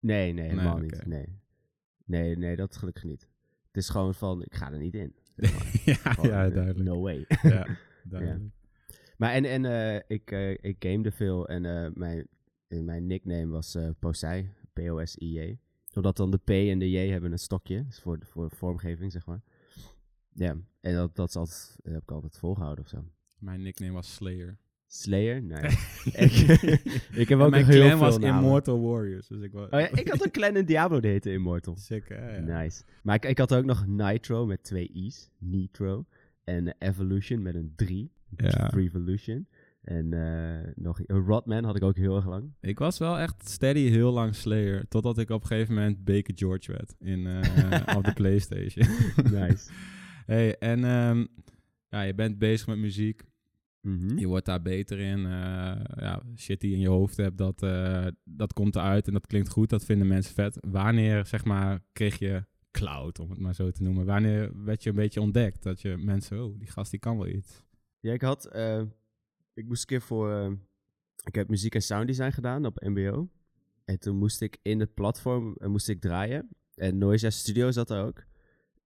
Nee, 0.01 0.33
nee, 0.33 0.49
helemaal 0.49 0.73
oké. 0.77 0.83
niet. 0.83 1.07
Nee. 1.07 1.39
nee, 2.05 2.37
nee, 2.37 2.57
dat 2.57 2.77
gelukkig 2.77 3.05
niet. 3.05 3.28
Het 3.79 3.87
is 3.87 3.93
gewoon 3.93 4.15
van, 4.15 4.43
ik 4.43 4.55
ga 4.55 4.73
er 4.73 4.79
niet 4.79 4.95
in. 4.95 5.15
ja, 5.85 5.95
Gewoon, 5.95 6.31
ja, 6.31 6.47
eh, 6.47 6.55
duidelijk. 6.55 6.89
No 6.89 7.01
way. 7.01 7.25
Ja, 7.43 7.67
duidelijk. 8.05 8.51
Maar 9.17 9.33
en, 9.33 9.45
en 9.45 9.65
eh, 9.65 10.03
ik, 10.07 10.31
eh, 10.31 10.51
ik 10.51 10.77
gamede 10.79 11.11
veel 11.11 11.49
en 11.49 11.65
eh, 11.65 11.91
mijn, 11.95 12.29
mijn 12.69 13.07
nickname 13.07 13.47
was 13.47 13.75
eh 13.75 13.89
Posei, 13.99 14.51
P-O-S-I-J. 14.73 15.59
Omdat 15.95 16.17
dan 16.17 16.31
de 16.31 16.39
P 16.39 16.51
en 16.51 16.79
de 16.79 16.91
J 16.91 17.11
hebben 17.11 17.33
een 17.33 17.39
stokje, 17.39 17.85
dus 17.85 18.01
voor, 18.01 18.19
voor 18.23 18.51
vormgeving, 18.51 19.13
zeg 19.13 19.27
maar. 19.27 19.43
Ja, 20.33 20.57
en 20.81 20.95
dat, 20.95 21.17
dat, 21.17 21.29
is 21.29 21.37
altijd, 21.37 21.77
dat 21.83 21.93
heb 21.93 22.03
ik 22.03 22.11
altijd 22.11 22.39
volgehouden 22.39 22.85
of 22.85 22.91
zo. 22.91 23.05
Mijn 23.39 23.63
nickname 23.63 23.93
was 23.93 24.15
Slayer. 24.15 24.59
Slayer? 24.91 25.43
Nee. 25.43 25.63
ik, 26.27 26.33
ik 27.23 27.29
heb 27.29 27.39
ook 27.39 27.51
mijn 27.51 27.65
heel 27.65 27.87
clan 27.87 27.99
was 27.99 28.19
namen. 28.19 28.43
Immortal 28.43 28.81
Warriors. 28.81 29.29
Dus 29.29 29.43
ik 29.43 29.53
was... 29.53 29.71
Oh 29.71 29.81
ja, 29.81 29.89
ik 29.89 30.09
had 30.09 30.25
een 30.25 30.31
clan 30.31 30.57
in 30.57 30.65
Diablo, 30.65 31.01
die 31.01 31.11
heette 31.11 31.33
Immortal. 31.33 31.77
Sick, 31.77 32.09
hè? 32.09 32.37
Ja. 32.37 32.61
Nice. 32.61 32.83
Maar 33.03 33.15
ik, 33.15 33.25
ik 33.25 33.39
had 33.39 33.55
ook 33.55 33.65
nog 33.65 33.87
Nitro 33.87 34.47
met 34.47 34.63
twee 34.63 34.91
I's. 34.93 35.31
Nitro. 35.39 36.05
En 36.45 36.75
Evolution 36.79 37.43
met 37.43 37.55
een 37.55 37.73
3. 37.77 38.11
Ja. 38.37 38.67
Revolution. 38.67 39.47
En 39.83 40.13
eh, 40.13 40.73
nog 40.75 41.01
een 41.07 41.27
Rodman 41.27 41.65
had 41.65 41.77
ik 41.77 41.83
ook 41.83 41.97
heel 41.97 42.17
erg 42.17 42.27
lang. 42.27 42.53
Ik 42.61 42.79
was 42.79 42.99
wel 42.99 43.19
echt 43.19 43.49
steady 43.49 43.89
heel 43.89 44.13
lang 44.13 44.35
Slayer. 44.35 44.89
Totdat 44.89 45.19
ik 45.19 45.31
op 45.31 45.41
een 45.41 45.47
gegeven 45.47 45.75
moment 45.75 46.05
Baker 46.05 46.35
George 46.37 46.73
werd. 46.73 46.95
In, 46.99 47.27
eh, 47.27 47.97
op 47.97 48.05
de 48.05 48.13
Playstation. 48.21 48.87
nice. 49.31 49.71
hey, 50.27 50.59
en 50.59 50.85
ehm, 50.85 51.27
ja, 51.89 52.03
je 52.03 52.15
bent 52.15 52.39
bezig 52.39 52.67
met 52.67 52.79
muziek. 52.79 53.23
Mhm. 53.81 54.19
Je 54.19 54.27
wordt 54.27 54.47
daar 54.47 54.63
beter 54.63 54.99
in. 54.99 55.19
eh, 55.27 55.81
ja, 55.97 56.23
shit 56.37 56.61
die 56.61 56.71
je 56.71 56.77
in 56.77 56.83
je 56.83 56.89
hoofd 56.89 57.17
hebt, 57.17 57.39
dat, 57.39 57.63
eh, 57.63 58.07
dat 58.25 58.53
komt 58.53 58.77
eruit 58.77 59.07
en 59.07 59.13
dat 59.13 59.27
klinkt 59.27 59.49
goed. 59.49 59.69
Dat 59.71 59.85
vinden 59.85 60.07
mensen 60.07 60.35
vet. 60.35 60.59
Wanneer, 60.61 61.27
zeg 61.27 61.45
maar, 61.45 61.81
kreeg 61.93 62.19
je 62.19 62.45
cloud, 62.71 63.19
om 63.19 63.31
het 63.31 63.39
maar 63.39 63.55
zo 63.55 63.71
te 63.71 63.83
noemen? 63.83 64.05
Wanneer 64.05 64.65
werd 64.65 64.83
je 64.83 64.91
een 64.91 64.97
beetje 64.97 65.21
ontdekt? 65.21 65.63
Dat 65.63 65.81
je 65.81 65.97
mensen, 65.97 66.45
oh, 66.45 66.59
die 66.59 66.71
gast 66.71 66.91
die 66.91 67.01
kan 67.01 67.17
wel 67.19 67.27
iets. 67.29 67.63
Ja, 68.01 68.13
ik 68.13 68.23
had... 68.23 68.47
eh, 68.47 68.83
ik 69.55 69.67
moest 69.67 69.81
een 69.81 69.87
keer 69.87 70.01
voor... 70.01 70.59
ik 71.25 71.35
heb 71.35 71.49
muziek 71.49 71.75
en 71.75 71.83
sounddesign 71.83 72.31
gedaan 72.31 72.67
op 72.67 72.81
mbo. 72.81 73.31
En 73.85 73.99
toen 73.99 74.17
moest 74.17 74.41
ik 74.41 74.59
in 74.63 74.81
het 74.81 74.95
platform 74.95 75.57
moest 75.65 75.89
ik 75.89 76.01
draaien. 76.01 76.49
En 76.75 76.99
Noisia 76.99 77.31
Studio 77.31 77.71
zat 77.71 77.91
er 77.91 78.05
ook. 78.05 78.25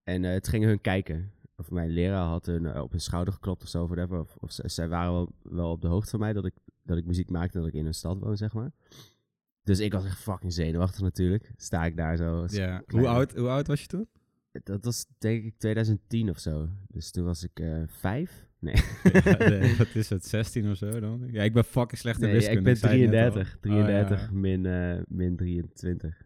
En 0.03 0.23
het 0.23 0.47
gingen 0.47 0.67
hun 0.67 0.81
kijken. 0.81 1.31
Of 1.55 1.71
mijn 1.71 1.89
leraar 1.89 2.25
had 2.25 2.45
hun 2.45 2.65
eh, 2.65 2.81
op 2.81 2.91
hun 2.91 3.01
schouder 3.01 3.33
geklopt 3.33 3.63
of 3.63 3.69
zo, 3.69 3.87
whatever. 3.87 4.19
Of, 4.19 4.35
of 4.39 4.51
zij, 4.51 4.87
waren 4.87 5.13
wel, 5.13 5.31
wel 5.41 5.71
op 5.71 5.81
de 5.81 5.87
hoogte 5.87 6.09
van 6.09 6.19
mij 6.19 6.33
dat 6.33 6.45
ik, 6.45 6.53
dat 6.83 6.97
ik 6.97 7.05
muziek 7.05 7.29
maakte 7.29 7.57
en 7.57 7.63
dat 7.63 7.73
ik 7.73 7.79
in 7.79 7.85
een 7.85 7.93
stad 7.93 8.19
woon, 8.19 8.37
zeg 8.37 8.53
maar. 8.53 8.71
Dus 9.63 9.79
ik 9.79 9.93
was 9.93 10.05
echt 10.05 10.19
fucking 10.19 10.53
zenuwachtig 10.53 11.01
natuurlijk. 11.01 11.51
Sta 11.55 11.85
ik 11.85 11.97
daar 11.97 12.17
zo. 12.17 12.45
Ja. 12.47 12.83
Hoe, 12.87 13.07
oud, 13.07 13.35
hoe 13.35 13.49
oud 13.49 13.67
was 13.67 13.81
je 13.81 13.87
toen? 13.87 14.07
Dat 14.63 14.85
was 14.85 15.05
denk 15.17 15.43
ik 15.43 15.57
2010 15.57 16.29
of 16.29 16.39
zo. 16.39 16.69
Dus 16.87 17.11
toen 17.11 17.25
was 17.25 17.43
ik 17.43 17.59
eh 17.59 17.83
vijf. 17.87 18.47
Nee, 18.59 18.75
ja, 19.03 19.37
nee, 19.49 19.75
wat 19.77 19.95
is 19.95 20.09
het, 20.09 20.25
16 20.25 20.69
of 20.69 20.77
zo 20.77 20.99
dan? 20.99 21.27
Ja, 21.31 21.43
ik 21.43 21.53
ben 21.53 21.63
fucking 21.63 21.99
slecht 21.99 22.21
in 22.21 22.27
nee 22.27 22.33
wiskunde. 22.33 22.59
ik 22.59 22.65
ben 22.65 22.77
zei 22.77 23.01
het 23.01 23.11
net 23.11 23.25
al. 23.25 23.31
33. 23.31 23.55
Oh, 23.55 23.61
33 23.61 24.21
ja. 24.21 24.31
min, 24.31 24.65
eh, 24.65 25.01
min 25.07 25.35
23. 25.35 26.21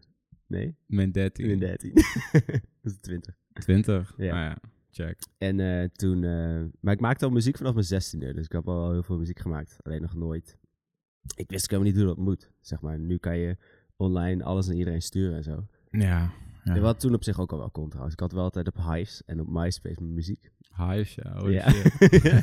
Nee, 0.46 0.76
Min 0.86 1.12
13. 1.12 1.46
min 1.46 1.58
13. 1.58 1.92
dat 2.82 2.92
is 2.92 2.98
20. 3.00 3.36
20? 3.52 4.14
Ja. 4.16 4.24
Ja. 4.24 4.44
ja, 4.44 4.58
check. 4.90 5.18
En 5.38 5.60
eh, 5.60 5.84
toen... 5.84 6.24
eh, 6.24 6.64
maar 6.80 6.94
ik 6.94 7.00
maakte 7.00 7.24
al 7.24 7.30
muziek 7.30 7.56
vanaf 7.56 7.74
mijn 7.74 8.02
16e. 8.02 8.34
Dus 8.34 8.44
ik 8.44 8.52
heb 8.52 8.68
al 8.68 8.90
heel 8.90 9.02
veel 9.02 9.18
muziek 9.18 9.38
gemaakt. 9.38 9.76
Alleen 9.82 10.02
nog 10.02 10.14
nooit... 10.14 10.58
Ik 11.36 11.50
wist 11.50 11.70
helemaal 11.70 11.92
niet 11.92 12.00
hoe 12.00 12.08
dat 12.08 12.18
moet, 12.18 12.50
zeg 12.60 12.80
maar. 12.80 12.98
Nu 12.98 13.16
kan 13.16 13.38
je 13.38 13.56
online 13.96 14.44
alles 14.44 14.68
aan 14.68 14.74
iedereen 14.74 15.02
sturen 15.02 15.36
en 15.36 15.42
zo. 15.42 15.66
Ja. 15.90 16.32
ja. 16.64 16.74
En 16.74 16.80
wat 16.80 17.00
toen 17.00 17.14
op 17.14 17.24
zich 17.24 17.40
ook 17.40 17.52
al 17.52 17.58
wel 17.58 17.70
kon 17.70 17.88
trouwens. 17.88 18.14
Ik 18.14 18.20
had 18.20 18.32
wel 18.32 18.42
altijd 18.42 18.66
op 18.66 18.76
Hives 18.76 19.22
en 19.24 19.40
op 19.40 19.48
MySpace 19.48 20.02
mijn 20.02 20.14
muziek. 20.14 20.50
Hives, 20.76 21.14
ja. 21.14 21.38
Holy 21.38 21.52
Ja. 21.52 21.72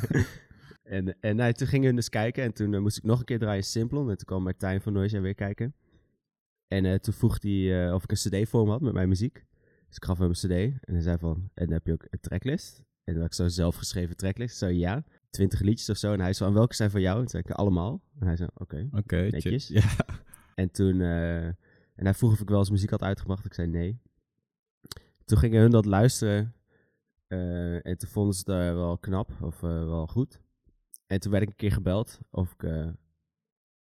en 0.96 1.20
en 1.20 1.36
nou, 1.36 1.52
toen 1.52 1.66
gingen 1.66 1.86
hun 1.86 1.96
dus 1.96 2.08
kijken. 2.08 2.44
En 2.44 2.52
toen 2.52 2.74
eh, 2.74 2.80
moest 2.80 2.96
ik 2.96 3.02
nog 3.02 3.18
een 3.18 3.24
keer 3.24 3.38
draaien 3.38 3.64
Simplon. 3.64 4.10
En 4.10 4.16
toen 4.16 4.26
kwam 4.26 4.42
Martijn 4.42 4.80
van 4.80 4.92
Noisia 4.92 5.20
weer 5.20 5.34
kijken. 5.34 5.74
En 6.68 7.00
toen 7.00 7.14
vroeg 7.14 7.42
hij 7.42 7.92
of 7.92 8.02
ik 8.02 8.10
een 8.10 8.44
cd 8.44 8.48
voor 8.48 8.68
had 8.68 8.80
met 8.80 8.92
mijn 8.92 9.08
muziek. 9.08 9.45
Dus 9.96 10.04
ik 10.04 10.04
gaf 10.04 10.18
hem 10.18 10.28
een 10.28 10.34
cd. 10.72 10.84
En 10.84 10.92
hij 10.94 11.00
zei 11.02 11.18
van, 11.18 11.50
en 11.54 11.64
dan 11.64 11.72
heb 11.72 11.86
je 11.86 11.92
ook 11.92 12.06
een 12.10 12.20
tracklist. 12.20 12.78
En 13.04 13.12
dan 13.12 13.22
had 13.22 13.26
ik 13.30 13.36
zo'n 13.36 13.50
zelfgeschreven 13.50 14.16
tracklist. 14.16 14.56
Zo 14.56 14.66
ja, 14.66 15.04
20 15.30 15.60
liedjes 15.60 15.90
of 15.90 15.96
zo. 15.96 16.12
En 16.12 16.20
hij 16.20 16.32
zei 16.32 16.48
van, 16.48 16.58
welke 16.58 16.74
zijn 16.74 16.90
van 16.90 17.00
jou? 17.00 17.20
En 17.22 17.28
zei 17.28 17.42
ik, 17.46 17.50
allemaal. 17.50 18.02
En 18.18 18.26
hij 18.26 18.36
zei, 18.36 18.48
oké. 18.54 18.88
Netjes. 19.30 19.68
Ja. 19.68 19.82
En 20.54 20.70
toen, 20.70 21.00
eh, 21.00 21.44
en 21.46 21.54
hij 22.04 22.14
vroeg 22.14 22.32
of 22.32 22.40
ik 22.40 22.48
wel 22.48 22.58
eens 22.58 22.70
muziek 22.70 22.90
had 22.90 23.02
uitgebracht. 23.02 23.44
Ik 23.44 23.54
zei 23.54 23.68
nee. 23.68 24.00
Toen 25.24 25.38
gingen 25.38 25.60
hun 25.60 25.70
dat 25.70 25.84
luisteren. 25.84 26.54
eh, 27.26 27.86
en 27.86 27.98
toen 27.98 28.08
vonden 28.08 28.34
ze 28.34 28.52
het 28.52 28.60
eh, 28.68 28.74
wel 28.74 28.98
knap 28.98 29.30
of 29.40 29.60
wel 29.60 30.06
goed. 30.06 30.40
En 31.06 31.20
toen 31.20 31.30
werd 31.30 31.42
ik 31.42 31.48
een 31.48 31.56
keer 31.56 31.72
gebeld 31.72 32.20
of 32.30 32.52
ik, 32.58 32.70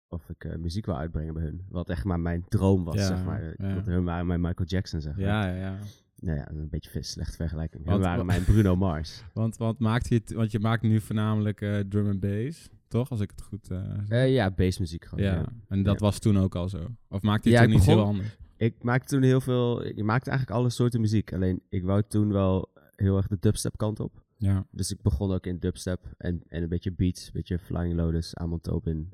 of 0.07 0.29
ik 0.29 0.57
muziek 0.57 0.85
wil 0.85 0.97
uitbrengen 0.97 1.33
bij 1.33 1.43
hun. 1.43 1.65
Wat 1.69 1.89
echt 1.89 2.03
maar 2.03 2.19
mijn 2.19 2.45
droom 2.47 2.83
was, 2.83 2.95
Ja, 2.95 3.05
zeg 3.05 3.23
maar. 3.25 3.43
ja. 3.43 3.73
Want 3.73 3.85
hun 3.85 4.03
waren 4.03 4.27
mijn 4.27 4.41
Michael 4.41 4.67
Jackson, 4.67 5.01
zeg 5.01 5.15
maar. 5.15 5.25
Ja, 5.25 5.45
ja, 5.47 5.55
ja. 5.55 5.77
Nou 6.15 6.37
ja, 6.37 6.49
een 6.49 6.69
beetje 6.69 6.89
vis, 6.89 7.09
slechte 7.11 7.35
vergelijking. 7.35 7.85
Want- 7.85 8.01
waren 8.01 8.17
wa- 8.17 8.23
mijn 8.23 8.43
Bruno 8.43 8.75
Mars. 8.75 9.23
Want, 9.33 9.57
want, 9.57 9.79
maakt 9.79 10.07
je 10.09 10.21
want 10.33 10.51
je 10.51 10.59
maakt 10.59 10.81
nu 10.81 10.99
voornamelijk 11.01 11.61
eh, 11.61 11.79
drum 11.79 12.07
en 12.09 12.19
bass, 12.19 12.69
toch? 12.87 13.09
Als 13.09 13.19
ik 13.19 13.29
het 13.31 13.41
goed 13.41 13.69
eh. 13.71 13.93
Eh, 14.23 14.33
ja, 14.33 14.51
bassmuziek 14.51 15.05
gewoon. 15.05 15.23
ja. 15.25 15.33
ja. 15.35 15.45
en 15.67 15.83
dat 15.83 15.99
Ja. 15.99 16.05
was 16.05 16.19
toen 16.19 16.37
ook 16.37 16.55
al 16.55 16.69
zo? 16.69 16.87
Of 17.09 17.21
maakte 17.21 17.49
je 17.49 17.55
Ja, 17.55 17.63
toen 17.63 17.73
iets 17.73 17.85
heel 17.85 18.03
anders? 18.03 18.37
Ik 18.57 18.83
maakte 18.83 19.07
toen 19.07 19.23
heel 19.23 19.41
veel... 19.41 19.85
Ik 19.85 20.03
maakte 20.03 20.29
eigenlijk 20.29 20.59
alle 20.59 20.69
soorten 20.69 21.01
muziek. 21.01 21.33
Alleen, 21.33 21.61
ik 21.69 21.83
wou 21.83 22.03
toen 22.07 22.31
wel 22.31 22.73
heel 22.95 23.17
erg 23.17 23.27
de 23.27 23.37
dubstep 23.39 23.77
kant 23.77 23.99
op. 23.99 24.23
Ja. 24.37 24.67
Dus 24.71 24.91
ik 24.91 25.01
begon 25.01 25.31
ook 25.31 25.45
in 25.45 25.59
dubstep 25.59 26.13
en, 26.17 26.43
en 26.47 26.63
een 26.63 26.69
beetje 26.69 26.91
beats, 26.91 27.25
een 27.25 27.33
beetje 27.33 27.59
Flying 27.59 27.93
Lotus, 27.93 28.35
Amon 28.35 28.61
Tobin, 28.61 29.13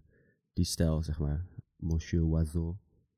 die 0.53 0.65
stijl, 0.65 1.03
zeg 1.03 1.19
maar. 1.19 1.45
Monsieur 1.75 2.23
Oiseau, 2.25 2.75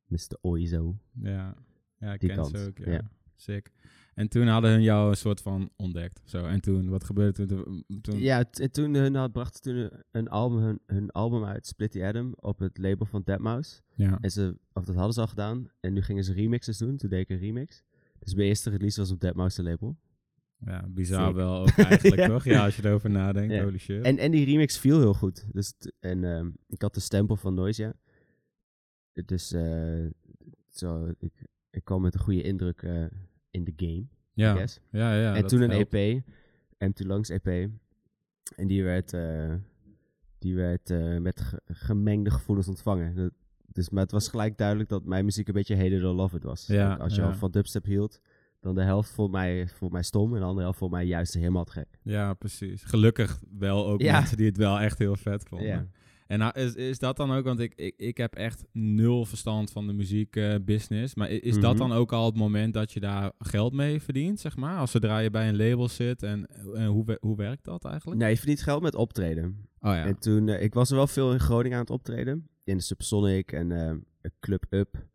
Mr. 0.08 0.38
Oizo. 0.42 0.98
Ja, 1.22 1.56
ja 1.98 2.14
ik 2.14 2.20
Die 2.20 2.30
ken 2.30 2.38
kant, 2.38 2.50
ze 2.58 2.66
ook. 2.68 2.78
Ja. 2.86 3.02
Sick. 3.36 3.72
En 4.14 4.28
toen 4.28 4.48
hadden 4.48 4.72
hun 4.72 4.82
jou 4.82 5.10
een 5.10 5.18
soort 5.18 5.42
van 5.42 5.70
ontdekt. 5.76 6.22
Zo. 6.26 6.46
En 6.46 6.62
toen, 6.62 6.90
wat 6.90 7.04
gebeurde 7.04 7.46
toen? 7.46 7.84
toen 8.02 8.20
Ja, 8.20 8.44
toen 8.72 8.94
hun 8.94 9.16
had, 9.16 9.32
brachten 9.32 9.62
toen 9.62 10.00
een 10.12 10.28
album, 10.30 10.58
hun, 10.60 10.80
hun 10.86 11.12
album 11.12 11.46
uit, 11.46 11.68
Split 11.68 11.92
the 11.92 12.06
Atom, 12.06 12.34
op 12.40 12.60
het 12.60 12.78
label 12.78 13.06
van 13.06 13.24
Deadmau5. 13.32 13.84
ja. 13.96 14.18
En 14.22 14.32
ze, 14.32 14.58
of 14.74 14.86
dat 14.86 14.96
hadden 14.96 15.14
ze 15.14 15.20
al 15.22 15.28
gedaan, 15.28 15.68
en 15.80 15.94
nu 15.94 16.02
gingen 16.02 16.24
ze 16.24 16.34
remixes 16.34 16.78
doen, 16.78 16.98
toen 16.98 17.10
deed 17.10 17.20
ik 17.20 17.30
een 17.30 17.38
remix. 17.38 17.84
Dus 18.20 18.34
mijn 18.34 18.48
eerste 18.48 18.70
release 18.70 19.00
was 19.00 19.12
op 19.12 19.24
Deadmau5 19.26 19.64
label. 19.64 19.98
ja, 20.66 20.86
bizar 20.90 21.26
Sick. 21.28 21.36
wel 21.36 21.60
ook 21.62 21.70
eigenlijk, 21.78 22.22
Ja. 22.22 22.28
toch? 22.28 22.44
Ja, 22.44 22.64
als 22.66 22.76
je 22.76 22.86
erover 22.86 23.10
nadenkt. 23.10 23.54
Ja. 23.54 23.64
Holy 23.64 23.78
shit. 23.78 24.04
En, 24.04 24.18
en 24.18 24.32
die 24.32 24.46
remix 24.46 24.78
viel 24.78 25.00
heel 25.00 25.14
goed. 25.14 25.46
Dus 25.52 25.74
en 26.00 26.24
ehm, 26.24 26.50
ik 26.68 26.82
had 26.82 26.94
de 26.94 27.00
stempel 27.00 27.36
van 27.36 27.54
Noisia. 27.54 27.94
Dus 29.26 29.52
eh, 29.52 30.06
zo, 30.70 31.12
ik, 31.20 31.34
ik 31.74 31.84
kwam 31.86 32.02
met 32.02 32.14
een 32.14 32.20
goede 32.20 32.42
indruk 32.42 32.82
eh, 32.82 33.06
in 33.50 33.64
de 33.64 33.74
game, 33.76 34.06
ja. 34.34 34.66
ja, 34.92 35.16
ja. 35.16 35.36
en 35.36 35.48
toen 35.48 35.62
een 35.62 35.70
helpt. 35.70 35.94
EP, 35.94 36.24
M2 36.86 37.08
Langs 37.08 37.30
EP. 37.30 37.70
En 38.56 38.68
die 38.68 38.84
werd, 38.84 39.14
eh, 39.14 39.54
die 40.40 40.56
werd 40.56 40.90
eh, 40.90 41.18
met 41.18 41.42
ge- 41.42 41.62
gemengde 41.66 42.32
gevoelens 42.32 42.68
ontvangen. 42.68 43.16
Dat- 43.16 43.32
dus, 43.66 43.90
maar 43.90 44.04
het 44.04 44.12
was 44.12 44.28
gelijk 44.28 44.58
duidelijk 44.58 44.90
dat 44.90 45.06
mijn 45.06 45.26
muziek 45.26 45.48
een 45.48 45.54
beetje 45.54 45.76
hated 45.78 46.04
or 46.04 46.14
love 46.14 46.36
it 46.36 46.44
was. 46.44 46.68
Ja, 46.68 46.94
Als 46.96 47.16
je 47.16 47.22
ja. 47.22 47.28
al 47.28 47.34
van 47.34 47.52
dubstep 47.52 47.86
hield, 47.86 48.22
dan 48.60 48.76
de 48.76 48.82
helft 48.84 49.12
vond 49.12 49.32
mij, 49.32 49.68
vond 49.68 49.92
mij 49.92 50.04
stom 50.04 50.34
en 50.34 50.40
de 50.40 50.46
andere 50.46 50.62
helft 50.64 50.78
vond 50.78 50.92
mij 50.92 51.06
juist 51.06 51.34
helemaal 51.34 51.66
gek. 51.66 51.88
Ja, 52.02 52.34
precies. 52.34 52.84
Gelukkig 52.84 53.40
wel 53.58 53.88
ook 53.88 54.02
Ja. 54.02 54.18
mensen 54.20 54.38
die 54.38 54.46
het 54.46 54.58
wel 54.58 54.80
echt 54.80 54.98
heel 54.98 55.16
vet 55.16 55.44
vonden. 55.48 55.92
En 56.28 56.40
nou, 56.40 56.60
is, 56.60 56.74
is 56.76 57.00
dat 57.00 57.18
dan 57.18 57.32
ook, 57.32 57.44
want 57.44 57.60
ik, 57.60 57.74
ik, 57.76 57.94
ik 57.98 58.18
heb 58.18 58.36
echt 58.36 58.64
nul 58.72 59.26
verstand 59.26 59.72
van 59.72 59.88
de 59.88 59.94
muziekbusiness. 59.94 61.16
maar 61.16 61.32
i- 61.32 61.40
is 61.42 61.60
dat 61.60 61.78
Mhm. 61.78 61.88
dan 61.88 61.92
ook 61.98 62.12
al 62.12 62.26
het 62.26 62.36
moment 62.36 62.74
dat 62.74 62.92
je 62.92 63.00
daar 63.00 63.32
geld 63.40 63.74
mee 63.74 64.02
verdient, 64.02 64.40
zeg 64.40 64.56
maar? 64.56 64.78
Als 64.78 64.92
zodra 64.92 65.20
je 65.20 65.30
bij 65.30 65.48
een 65.50 65.58
label 65.58 65.88
zit 65.90 66.24
en, 66.24 66.48
en 66.74 66.86
hoe, 66.86 67.18
hoe 67.22 67.36
werkt 67.38 67.64
dat 67.64 67.86
eigenlijk? 67.86 68.22
Nee, 68.22 68.30
je 68.30 68.38
verdient 68.38 68.62
geld 68.62 68.82
met 68.82 68.96
optreden. 68.96 69.68
Oh 69.80 69.92
ja. 69.94 70.06
En 70.06 70.20
toen, 70.20 70.48
eh, 70.50 70.64
ik 70.64 70.74
was 70.74 70.90
er 70.90 70.96
wel 70.96 71.08
veel 71.08 71.32
in 71.34 71.40
Groningen 71.40 71.78
aan 71.78 71.84
het 71.84 71.92
optreden. 71.94 72.48
In 72.64 72.78
de 72.78 72.84
Subsonic 72.84 73.52
en 73.52 73.72
ehm, 73.72 73.98
Club 74.40 74.66
Up. 74.70 75.06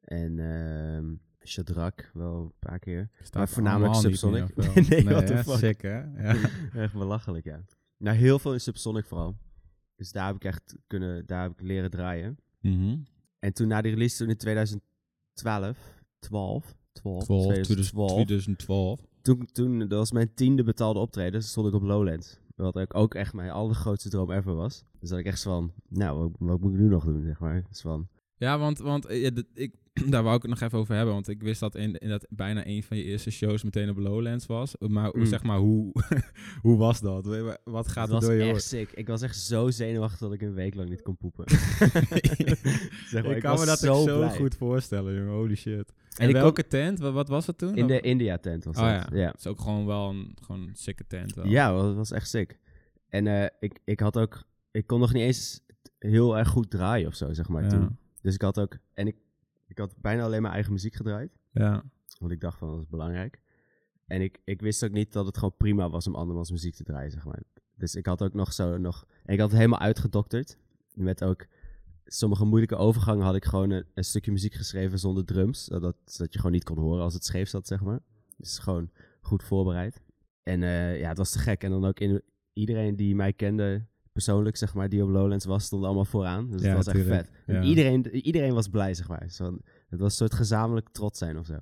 En 0.00 0.38
ehm, 0.38 1.04
Shadrach 1.48 1.94
wel 2.12 2.40
een 2.42 2.52
paar 2.58 2.78
keer. 2.78 3.10
Staat 3.22 3.34
Maar 3.34 3.48
voornamelijk 3.48 3.94
Subsonic. 3.94 4.56
meer? 4.56 4.72
Nee, 5.04 5.24
the 5.24 5.32
hè? 5.34 5.42
fuck. 5.44 5.56
Sick, 5.58 5.82
hè? 5.82 5.98
Ja. 5.98 6.36
Echt 6.82 6.92
belachelijk, 6.92 7.44
ja. 7.44 7.60
Nou, 7.98 8.16
heel 8.16 8.38
veel 8.38 8.52
in 8.52 8.60
Subsonic 8.60 9.04
vooral. 9.06 9.36
Dus 9.98 10.12
daar 10.12 10.26
heb 10.26 10.36
ik 10.36 10.44
echt 10.44 10.76
kunnen, 10.86 11.26
daar 11.26 11.42
heb 11.42 11.52
ik 11.52 11.60
leren 11.60 11.90
draaien. 11.90 12.38
Mhm. 12.60 12.96
En 13.38 13.52
toen 13.52 13.68
na 13.68 13.80
die 13.80 13.92
release, 13.92 14.16
toen 14.16 14.28
in 14.28 14.36
2012, 14.36 14.82
12, 15.34 16.76
12, 16.92 17.24
12, 17.24 17.44
2012, 17.44 18.12
2012. 18.12 19.00
toen, 19.22 19.46
toen, 19.52 19.78
dat 19.78 19.98
was 19.98 20.12
mijn 20.12 20.34
tiende 20.34 20.62
betaalde 20.62 20.98
optreden, 20.98 21.32
dus 21.32 21.48
stond 21.48 21.66
ik 21.68 21.74
op 21.74 21.82
Lowlands. 21.82 22.38
Wat 22.54 22.76
ook, 22.76 22.94
ook 22.94 23.14
echt 23.14 23.32
mijn 23.32 23.50
allergrootste 23.50 24.08
droom 24.08 24.30
ever 24.30 24.54
was. 24.54 24.84
Dus 24.98 25.08
dat 25.08 25.18
ik 25.18 25.26
echt 25.26 25.40
zo 25.40 25.50
van, 25.50 25.72
nou, 25.88 26.18
wat, 26.18 26.30
wat 26.38 26.60
moet 26.60 26.72
ik 26.72 26.78
nu 26.78 26.88
nog 26.88 27.04
doen, 27.04 27.22
zeg 27.22 27.38
maar. 27.38 27.64
Dus 27.68 27.80
van, 27.80 28.08
Ja, 28.36 28.58
want, 28.58 28.78
want 28.78 29.06
eh, 29.06 29.30
ik, 29.54 29.74
daar 30.10 30.22
wou 30.22 30.36
ik 30.36 30.42
het 30.42 30.50
nog 30.50 30.60
even 30.60 30.78
over 30.78 30.94
hebben. 30.94 31.14
Want 31.14 31.28
ik 31.28 31.42
wist 31.42 31.60
dat, 31.60 31.74
in, 31.74 31.94
in 31.98 32.08
dat 32.08 32.26
bijna 32.30 32.66
een 32.66 32.82
van 32.82 32.96
je 32.96 33.02
eerste 33.04 33.30
shows 33.30 33.62
meteen 33.62 33.90
op 33.90 33.96
Lowlands 33.98 34.46
was. 34.46 34.74
Maar 34.78 35.10
Mm. 35.16 35.26
zeg 35.26 35.42
maar, 35.42 35.58
hoe, 35.58 35.92
hoe 36.62 36.76
was 36.76 37.00
dat? 37.00 37.26
Wat 37.64 37.88
gaat 37.88 38.06
er 38.08 38.12
was 38.14 38.24
door 38.24 38.32
je 38.34 38.40
echt 38.40 38.50
hoofd? 38.50 38.64
sick. 38.64 38.90
Ik 38.92 39.06
was 39.06 39.22
echt 39.22 39.38
zo 39.38 39.70
zenuwachtig 39.70 40.18
dat 40.18 40.32
ik 40.32 40.42
een 40.42 40.54
week 40.54 40.74
lang 40.74 40.88
niet 40.88 41.02
kon 41.02 41.16
poepen. 41.16 41.44
zeg 43.10 43.22
maar, 43.24 43.36
ik 43.36 43.42
kan 43.42 43.50
was 43.50 43.60
me 43.60 43.66
dat 43.66 43.78
zo 43.78 44.02
zo 44.06 44.28
goed 44.28 44.54
voorstellen, 44.54 45.14
jongen. 45.14 45.32
Holy 45.32 45.54
shit. 45.54 45.92
En, 46.16 46.24
En 46.24 46.28
ik 46.28 46.34
welke 46.34 46.66
tent? 46.66 46.98
Wat, 46.98 47.12
wat 47.12 47.28
was 47.28 47.46
het 47.46 47.58
toen? 47.58 47.76
In 47.76 47.86
de 47.86 48.00
India 48.00 48.38
tent 48.38 48.64
was 48.64 48.76
Oh 48.76 48.82
dat. 48.82 48.90
ja. 49.12 49.18
ja. 49.18 49.26
Het 49.30 49.38
is 49.38 49.46
ook 49.46 49.60
gewoon 49.60 49.86
wel 49.86 50.08
een, 50.08 50.36
gewoon 50.42 50.60
een 50.68 50.74
sikke 50.76 51.06
tent. 51.06 51.34
Wel. 51.34 51.46
Ja, 51.46 51.72
dat 51.82 51.94
was 51.94 52.10
echt 52.10 52.28
sick. 52.28 52.58
En 53.08 53.26
eh, 53.26 53.46
ik, 53.60 53.78
ik 53.84 54.00
had 54.00 54.18
ook, 54.18 54.42
ik 54.70 54.86
kon 54.86 55.00
nog 55.00 55.12
niet 55.12 55.22
eens 55.22 55.60
heel 55.98 56.38
erg 56.38 56.48
goed 56.48 56.70
draaien 56.70 57.06
of 57.08 57.14
zo, 57.14 57.32
zeg 57.32 57.48
maar, 57.48 57.62
Ja. 57.62 57.68
toen. 57.68 57.98
Dus 58.22 58.34
ik 58.34 58.42
had 58.42 58.60
ook, 58.60 58.76
en 58.94 59.06
ik, 59.06 59.16
ik 59.78 59.84
had 59.84 60.00
bijna 60.00 60.22
alleen 60.22 60.42
mijn 60.42 60.54
eigen 60.54 60.72
muziek 60.72 60.94
gedraaid. 60.94 61.38
Ja. 61.52 61.84
Want 62.18 62.32
ik 62.32 62.40
dacht 62.40 62.58
van, 62.58 62.68
dat 62.68 62.78
is 62.78 62.88
belangrijk. 62.88 63.40
En 64.06 64.20
ik, 64.20 64.40
ik 64.44 64.60
wist 64.60 64.84
ook 64.84 64.90
niet 64.90 65.12
dat 65.12 65.26
het 65.26 65.36
gewoon 65.36 65.56
prima 65.56 65.90
was 65.90 66.06
om 66.06 66.14
andermans 66.14 66.50
muziek 66.50 66.74
te 66.74 66.84
draaien, 66.84 67.10
zeg 67.10 67.24
maar. 67.24 67.42
Dus 67.74 67.94
ik 67.94 68.06
had 68.06 68.22
ook 68.22 68.34
nog 68.34 68.52
zo 68.52 68.78
nog... 68.78 69.06
En 69.24 69.32
ik 69.32 69.40
had 69.40 69.48
het 69.48 69.58
helemaal 69.58 69.80
uitgedokterd. 69.80 70.58
Met 70.92 71.24
ook 71.24 71.46
sommige 72.04 72.44
moeilijke 72.44 72.76
overgangen 72.76 73.24
had 73.24 73.34
ik 73.34 73.44
gewoon 73.44 73.70
een, 73.70 73.84
een 73.94 74.04
stukje 74.04 74.32
muziek 74.32 74.54
geschreven 74.54 74.98
zonder 74.98 75.24
drums. 75.24 75.64
Zodat, 75.64 75.96
zodat 76.04 76.32
je 76.32 76.38
gewoon 76.38 76.54
niet 76.54 76.64
kon 76.64 76.78
horen 76.78 77.02
als 77.02 77.14
het 77.14 77.24
scheef 77.24 77.48
zat, 77.48 77.66
zeg 77.66 77.80
maar. 77.80 78.00
Dus 78.36 78.58
gewoon 78.58 78.90
goed 79.20 79.42
voorbereid. 79.42 80.00
En 80.42 80.62
eh, 80.62 81.00
ja, 81.00 81.08
het 81.08 81.18
was 81.18 81.30
te 81.30 81.38
gek. 81.38 81.62
En 81.62 81.70
dan 81.70 81.84
ook 81.84 82.00
in, 82.00 82.22
iedereen 82.52 82.96
die 82.96 83.14
mij 83.14 83.32
kende, 83.32 83.86
persoonlijk, 84.24 84.56
zeg 84.56 84.74
maar, 84.74 84.88
die 84.88 85.02
op 85.02 85.08
Lowlands 85.08 85.44
was, 85.44 85.64
stond 85.64 85.84
allemaal 85.84 86.04
vooraan. 86.04 86.50
Dus 86.50 86.62
Ja, 86.62 86.68
het 86.76 86.84
was 86.84 86.94
echt 86.94 87.06
vet. 87.06 87.30
En 87.46 87.62
iedereen, 87.62 88.06
iedereen 88.16 88.54
was 88.54 88.68
blij, 88.68 88.94
zeg 88.94 89.08
maar. 89.08 89.24
Zo, 89.30 89.58
het 89.88 90.00
was 90.00 90.10
een 90.10 90.16
soort 90.16 90.34
gezamenlijk 90.34 90.88
trots 90.88 91.18
zijn 91.18 91.38
of 91.38 91.46
zo. 91.46 91.56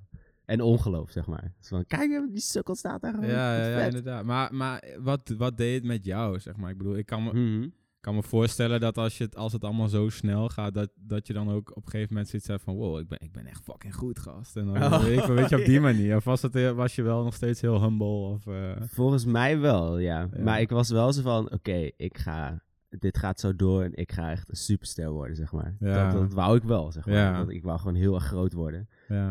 En 0.44 0.60
ongeloof, 0.60 1.10
zeg 1.10 1.26
maar. 1.26 1.52
Dus 1.58 1.68
van, 1.68 1.86
kijk, 1.86 2.26
die 2.32 2.40
sukkel 2.40 2.74
staat 2.74 3.00
daar 3.00 3.14
gewoon. 3.14 3.28
Ja, 3.28 3.56
ja, 3.56 3.68
ja, 3.78 3.84
inderdaad. 3.84 4.24
Maar, 4.24 4.54
maar 4.54 4.84
wat, 4.98 5.34
wat 5.38 5.56
deed 5.56 5.74
het 5.74 5.84
met 5.84 6.04
jou, 6.04 6.40
zeg 6.40 6.56
maar? 6.56 6.70
Ik 6.70 6.78
bedoel, 6.78 6.96
ik 6.96 7.06
kan 7.06 7.24
me, 7.24 7.32
Mhm. 7.32 7.68
Kan 8.06 8.14
me 8.14 8.22
voorstellen 8.22 8.80
dat 8.80 8.98
als, 8.98 9.18
je 9.18 9.24
het, 9.24 9.36
als 9.36 9.52
het 9.52 9.64
allemaal 9.64 9.88
zo 9.88 10.08
snel 10.08 10.48
gaat, 10.48 10.74
dat, 10.74 10.90
dat 10.94 11.26
je 11.26 11.32
dan 11.32 11.50
ook 11.50 11.70
op 11.70 11.84
een 11.84 11.90
gegeven 11.90 12.12
moment 12.12 12.28
zoiets 12.28 12.48
hebt 12.48 12.62
van, 12.62 12.74
wow, 12.74 12.98
ik 12.98 13.08
ben, 13.08 13.18
ik 13.20 13.32
ben 13.32 13.46
echt 13.46 13.62
fucking 13.64 13.94
goed, 13.94 14.18
gast. 14.18 14.56
En 14.56 14.66
dan 14.66 14.82
Oh. 14.82 15.02
weet, 15.02 15.18
ik, 15.18 15.24
weet 15.24 15.48
je, 15.48 15.58
op 15.58 15.64
die 15.64 15.80
manier. 15.90 16.16
Of 16.16 16.24
was, 16.24 16.42
het, 16.42 16.72
was 16.74 16.94
je 16.94 17.02
wel 17.02 17.24
nog 17.24 17.34
steeds 17.34 17.60
heel 17.60 17.82
humble? 17.82 18.06
Of, 18.06 18.46
eh, 18.46 18.70
Volgens 18.80 19.24
mij 19.24 19.58
wel, 19.58 19.98
ja. 19.98 20.28
Ja. 20.32 20.42
Maar 20.42 20.60
ik 20.60 20.70
was 20.70 20.90
wel 20.90 21.12
zo 21.12 21.22
van, 21.22 21.52
oké, 21.52 21.90
ik 21.96 22.18
ga... 22.18 22.64
Dit 22.88 23.18
gaat 23.18 23.40
zo 23.40 23.56
door 23.56 23.82
en 23.82 23.94
ik 23.94 24.12
ga 24.12 24.30
echt 24.30 24.48
een 24.48 24.56
superster 24.56 25.10
worden, 25.10 25.36
zeg 25.36 25.52
maar. 25.52 25.76
Ja. 25.80 26.12
Dat, 26.12 26.20
dat 26.20 26.32
wou 26.32 26.56
ik 26.56 26.62
wel, 26.62 26.92
zeg 26.92 27.06
maar. 27.06 27.14
Ja. 27.14 27.38
Dat, 27.38 27.50
ik 27.50 27.62
wou 27.62 27.78
gewoon 27.78 27.94
heel 27.94 28.14
erg 28.14 28.24
groot 28.24 28.52
worden. 28.52 28.88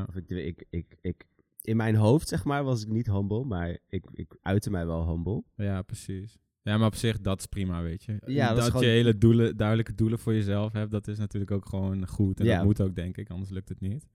Of 0.07 0.15
ik, 0.15 0.29
ik, 0.29 0.65
ik, 0.69 0.97
ik, 1.01 1.25
in 1.61 1.75
mijn 1.77 1.95
hoofd, 1.95 2.27
zeg 2.27 2.43
maar, 2.43 2.63
was 2.63 2.81
ik 2.83 2.89
niet 2.89 3.07
humble, 3.07 3.43
maar 3.43 3.77
ik, 3.89 4.05
ik 4.11 4.37
uitte 4.41 4.69
mij 4.69 4.85
wel 4.85 5.07
humble. 5.07 5.43
ja, 5.55 5.81
precies. 5.81 6.37
Ja, 6.65 6.77
maar 6.77 6.87
op 6.87 6.95
zich, 6.95 7.21
dat 7.21 7.39
is 7.39 7.45
prima, 7.45 7.81
weet 7.81 8.03
je. 8.03 8.17
Ja, 8.25 8.47
dat 8.47 8.55
dat 8.55 8.65
is 8.65 8.71
gewoon- 8.71 8.85
je 8.85 8.91
hele 8.91 9.17
doelen, 9.17 9.57
duidelijke 9.57 9.95
doelen 9.95 10.19
voor 10.19 10.33
jezelf 10.33 10.73
hebt, 10.73 10.91
dat 10.91 11.07
is 11.07 11.17
natuurlijk 11.17 11.51
ook 11.51 11.65
gewoon 11.65 12.07
goed. 12.07 12.39
En 12.39 12.45
Ja. 12.45 12.55
dat 12.55 12.65
moet 12.65 12.81
ook, 12.81 12.95
denk 12.95 13.17
ik, 13.17 13.29
anders 13.29 13.49
lukt 13.51 13.69
het 13.69 13.79
niet. 13.81 14.07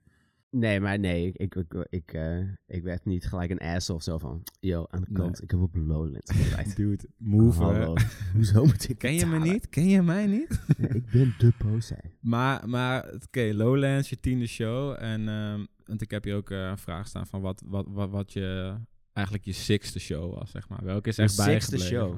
Nee, 0.50 0.80
maar 0.80 0.98
nee, 0.98 1.26
ik, 1.26 1.36
ik, 1.36 1.54
ik, 1.54 1.86
ik, 1.90 2.12
eh, 2.12 2.38
ik 2.66 2.82
werd 2.82 3.04
niet 3.04 3.26
gelijk 3.26 3.50
een 3.50 3.58
ass 3.58 3.90
of 3.90 4.02
zo 4.02 4.18
van, 4.18 4.42
yo, 4.60 4.86
aan 4.90 5.00
de 5.00 5.12
kant, 5.12 5.32
Nee. 5.32 5.42
ik 5.42 5.50
heb 5.50 5.60
op 5.60 5.74
Lowlands 5.76 6.32
gedraaid. 6.34 6.76
Dude, 6.76 7.04
move. 7.16 7.62
Hallo, 7.62 7.94
hoezo 8.34 8.64
moet 8.64 8.88
ik 8.88 8.98
Ken 8.98 9.14
je 9.14 9.26
me 9.26 9.38
niet? 9.38 9.68
Ken 9.68 9.88
je 9.88 10.02
mij 10.02 10.26
niet? 10.26 10.60
Ik 10.78 11.10
ben 11.10 11.34
de 11.38 11.52
Posei. 11.58 12.00
Maar, 12.20 12.68
maar 12.68 13.14
oké, 13.14 13.50
Lowlands, 13.54 14.08
je 14.08 14.20
tiende 14.20 14.46
show. 14.46 14.96
En 14.98 15.28
ehm, 15.28 15.64
want 15.84 16.02
ik 16.02 16.10
heb 16.10 16.24
hier 16.24 16.34
ook 16.36 16.50
eh, 16.50 16.58
een 16.68 16.78
vraag 16.78 17.06
staan 17.06 17.26
van 17.26 17.40
wat, 17.40 17.62
wat, 17.66 17.86
wat, 17.88 18.10
wat 18.10 18.32
je 18.32 18.74
eigenlijk 19.12 19.46
je 19.46 19.52
sixte 19.52 19.98
show 20.00 20.34
was, 20.34 20.50
zeg 20.50 20.68
maar. 20.68 20.84
Welke 20.84 21.08
is 21.08 21.18
echt 21.18 21.36
bijgebleven? 21.36 21.86
show. 21.86 22.16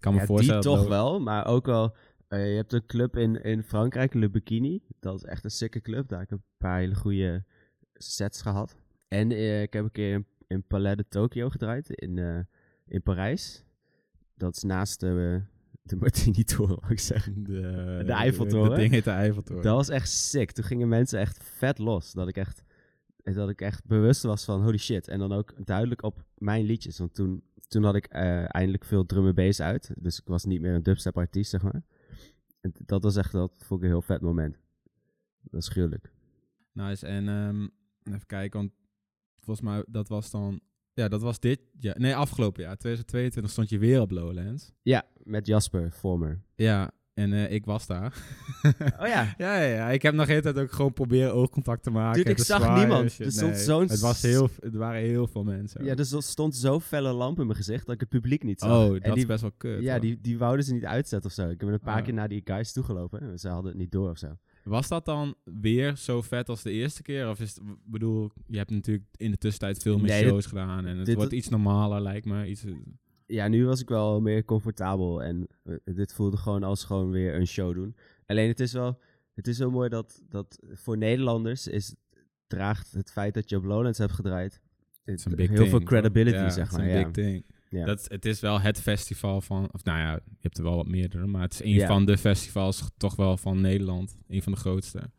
Ik 0.00 0.06
kan 0.06 0.14
me 0.14 0.20
Ja, 0.20 0.26
die 0.26 0.34
voorstellen. 0.34 0.62
dat 0.62 0.74
toch 0.74 0.88
wel, 0.88 1.20
maar 1.20 1.46
ook 1.46 1.66
wel... 1.66 1.94
eh, 2.28 2.50
je 2.50 2.56
hebt 2.56 2.72
een 2.72 2.86
club 2.86 3.16
in, 3.16 3.42
in 3.42 3.62
Frankrijk, 3.62 4.14
Le 4.14 4.30
Bikini. 4.30 4.82
Dat 5.00 5.14
is 5.14 5.24
echt 5.24 5.44
een 5.44 5.50
sikke 5.50 5.80
club. 5.80 6.08
Daar 6.08 6.18
heb 6.18 6.28
ik 6.30 6.36
een 6.36 6.44
paar 6.58 6.78
hele 6.78 6.94
goede 6.94 7.44
sets 7.94 8.42
gehad. 8.42 8.76
En 9.08 9.30
eh, 9.30 9.62
ik 9.62 9.72
heb 9.72 9.84
een 9.84 9.90
keer 9.92 10.12
in, 10.14 10.26
in 10.46 10.62
Palais 10.62 10.96
de 10.96 11.04
Tokyo 11.08 11.48
gedraaid, 11.48 11.90
in, 11.90 12.18
eh, 12.18 12.38
in 12.86 13.02
Parijs. 13.02 13.64
Dat 14.34 14.56
is 14.56 14.62
naast 14.62 15.00
de, 15.00 15.42
de 15.82 15.96
Martini-toren, 16.00 16.76
wou 16.80 16.92
ik 16.92 17.00
zeggen. 17.00 17.44
De, 17.44 18.02
De 18.06 18.12
Eiffeltoren. 18.12 18.68
Dat 18.68 18.78
ding 18.78 18.92
heet 18.92 19.04
de 19.04 19.10
Eiffeltoren. 19.10 19.62
Dat 19.62 19.76
was 19.76 19.88
echt 19.88 20.10
sick. 20.10 20.50
Toen 20.50 20.64
gingen 20.64 20.88
mensen 20.88 21.20
echt 21.20 21.38
vet 21.42 21.78
los. 21.78 22.12
Dat 22.12 22.28
ik 22.28 22.36
echt, 22.36 22.62
dat 23.22 23.48
ik 23.48 23.60
echt 23.60 23.86
bewust 23.86 24.22
was 24.22 24.44
van 24.44 24.62
holy 24.62 24.78
shit. 24.78 25.08
En 25.08 25.18
dan 25.18 25.32
ook 25.32 25.54
duidelijk 25.66 26.02
op 26.02 26.24
mijn 26.38 26.64
liedjes. 26.64 26.98
Want 26.98 27.14
toen, 27.14 27.42
toen 27.70 27.84
had 27.84 27.94
ik 27.94 28.06
eh, 28.06 28.54
eindelijk 28.54 28.84
veel 28.84 29.06
drum 29.06 29.26
en 29.26 29.34
bass 29.34 29.60
uit. 29.60 29.90
Dus 29.96 30.18
ik 30.18 30.26
was 30.26 30.44
niet 30.44 30.60
meer 30.60 30.74
een 30.74 30.82
dubstep 30.82 31.16
artiest, 31.16 31.50
zeg 31.50 31.62
maar. 31.62 31.82
En 32.60 32.72
dat 32.86 33.02
was 33.02 33.16
echt, 33.16 33.32
dat 33.32 33.52
vond 33.56 33.80
ik 33.80 33.86
een 33.86 33.92
heel 33.92 34.02
vet 34.02 34.20
moment. 34.20 34.56
Dat 35.42 35.60
is 35.60 35.68
gruwelijk. 35.68 36.12
Nice. 36.72 37.06
En 37.06 37.28
ehm, 37.28 37.68
even 38.14 38.26
kijken, 38.26 38.60
want 38.60 38.72
volgens 39.34 39.66
mij 39.66 39.84
dat 39.88 40.08
was 40.08 40.30
dan... 40.30 40.60
Ja, 40.92 41.08
dat 41.08 41.20
was 41.20 41.40
dit 41.40 41.60
jaar. 41.78 42.00
Nee, 42.00 42.16
afgelopen 42.16 42.62
jaar. 42.62 42.76
2022 42.76 43.52
stond 43.52 43.68
je 43.68 43.78
weer 43.78 44.00
op 44.00 44.10
Lowlands. 44.10 44.72
Ja, 44.82 45.06
met 45.22 45.46
Jasper, 45.46 45.90
former. 45.90 46.42
Ja, 46.54 46.90
en 47.20 47.32
eh, 47.32 47.52
ik 47.52 47.64
was 47.64 47.86
daar. 47.86 48.14
Oh 49.00 49.06
ja. 49.06 49.34
Ja, 49.38 49.60
ja, 49.60 49.62
ja, 49.74 49.88
ik 49.90 50.02
heb 50.02 50.14
nog 50.14 50.26
de 50.26 50.30
hele 50.32 50.42
tijd 50.42 50.58
ook 50.58 50.72
gewoon 50.72 50.92
proberen 50.92 51.34
oogcontact 51.34 51.82
te 51.82 51.90
maken. 51.90 52.18
Dude, 52.18 52.30
ik 52.30 52.38
zag 52.38 52.60
zwaaien 52.62 52.78
niemand. 52.88 53.10
shit. 53.10 53.26
Er 53.26 53.32
stond 53.32 53.52
Nee, 53.52 53.60
zo'n 53.62 53.88
Het, 53.88 54.00
was 54.00 54.22
heel, 54.22 54.48
het 54.60 54.74
waren 54.74 55.00
heel 55.00 55.26
veel 55.26 55.44
mensen. 55.44 55.84
Ja, 55.84 55.94
dus 55.94 56.12
er 56.12 56.22
stond 56.22 56.56
zo 56.56 56.80
felle 56.80 57.12
lamp 57.12 57.38
in 57.38 57.44
mijn 57.46 57.56
gezicht 57.56 57.86
dat 57.86 57.94
ik 57.94 58.00
het 58.00 58.08
publiek 58.08 58.42
niet 58.42 58.60
zag. 58.60 58.70
oh, 58.70 58.90
dat 58.92 59.02
die, 59.02 59.12
is 59.16 59.26
best 59.26 59.40
wel 59.40 59.52
kut. 59.56 59.82
ja, 59.82 59.90
hoor. 59.92 60.00
die, 60.00 60.18
die 60.20 60.38
wouden 60.38 60.64
ze 60.64 60.72
niet 60.74 60.84
uitzetten 60.84 61.30
of 61.30 61.36
zo. 61.36 61.48
Ik 61.48 61.60
heb 61.60 61.68
een 61.68 61.80
paar 61.80 61.98
Oh. 61.98 62.04
keer 62.04 62.14
naar 62.14 62.28
die 62.28 62.40
guys 62.44 62.72
toegelopen. 62.72 63.20
en 63.20 63.38
Ze 63.38 63.48
hadden 63.48 63.70
het 63.70 63.80
niet 63.80 63.92
door 63.92 64.10
of 64.10 64.18
zo. 64.18 64.36
Was 64.64 64.88
dat 64.88 65.04
dan 65.04 65.34
weer 65.60 65.96
zo 65.96 66.22
vet 66.22 66.48
als 66.48 66.62
de 66.62 66.70
eerste 66.70 67.02
keer? 67.02 67.28
Of 67.28 67.40
is 67.40 67.48
het, 67.48 67.58
ik 67.66 67.74
bedoel, 67.84 68.30
je 68.46 68.56
hebt 68.58 68.70
natuurlijk 68.70 69.06
in 69.16 69.30
de 69.30 69.38
tussentijd 69.38 69.82
veel 69.82 69.98
meer 69.98 70.06
Nee, 70.10 70.20
dit- 70.22 70.30
shows 70.30 70.46
gedaan. 70.46 70.86
En 70.86 70.96
het 70.96 71.06
dit- 71.06 71.16
wordt 71.16 71.32
iets 71.32 71.48
normaler, 71.48 72.00
lijkt 72.00 72.26
me. 72.26 72.46
Iets, 72.46 72.64
ja, 73.30 73.48
nu 73.48 73.66
was 73.66 73.80
ik 73.80 73.88
wel 73.88 74.20
meer 74.20 74.44
comfortabel 74.44 75.22
en 75.22 75.46
eh, 75.62 75.74
dit 75.84 76.12
voelde 76.12 76.36
gewoon 76.36 76.62
als 76.62 76.84
gewoon 76.84 77.10
weer 77.10 77.34
een 77.34 77.46
show 77.46 77.74
doen. 77.74 77.96
Alleen 78.26 78.48
het 78.48 78.60
is 78.60 78.72
wel, 78.72 78.98
het 79.34 79.46
is 79.46 79.58
wel 79.58 79.70
mooi 79.70 79.88
dat, 79.88 80.22
dat 80.28 80.58
voor 80.72 80.96
Nederlanders 80.96 81.66
is, 81.66 81.94
draagt 82.46 82.92
het 82.92 83.12
feit 83.12 83.34
dat 83.34 83.50
je 83.50 83.56
op 83.56 83.64
Lowlands 83.64 83.98
hebt 83.98 84.12
gedraaid 84.12 84.60
het 85.10 85.18
is 85.18 85.24
een 85.24 85.38
heel 85.38 85.46
big 85.46 85.68
veel 85.68 85.78
thing, 85.78 85.84
credibility? 85.84 86.36
Ja, 86.36 86.50
zeg 86.50 86.72
maar. 86.72 86.88
Ja. 86.88 87.02
big 87.02 87.10
thing. 87.10 87.44
Ja. 87.68 87.84
Dat, 87.84 88.04
het 88.08 88.24
is 88.24 88.40
wel 88.40 88.60
het 88.60 88.80
festival 88.80 89.40
van, 89.40 89.68
of 89.72 89.84
nou 89.84 89.98
ja, 89.98 90.12
je 90.12 90.36
hebt 90.40 90.58
er 90.58 90.64
wel 90.64 90.76
wat 90.76 90.86
meerdere, 90.86 91.26
maar 91.26 91.42
het 91.42 91.52
is 91.52 91.62
een 91.62 91.70
Ja. 91.70 91.86
van 91.86 92.04
de 92.04 92.18
festivals 92.18 92.90
toch 92.96 93.16
wel 93.16 93.36
van 93.36 93.60
Nederland. 93.60 94.16
Een 94.28 94.42
van 94.42 94.52
de 94.52 94.58
grootste. 94.58 95.10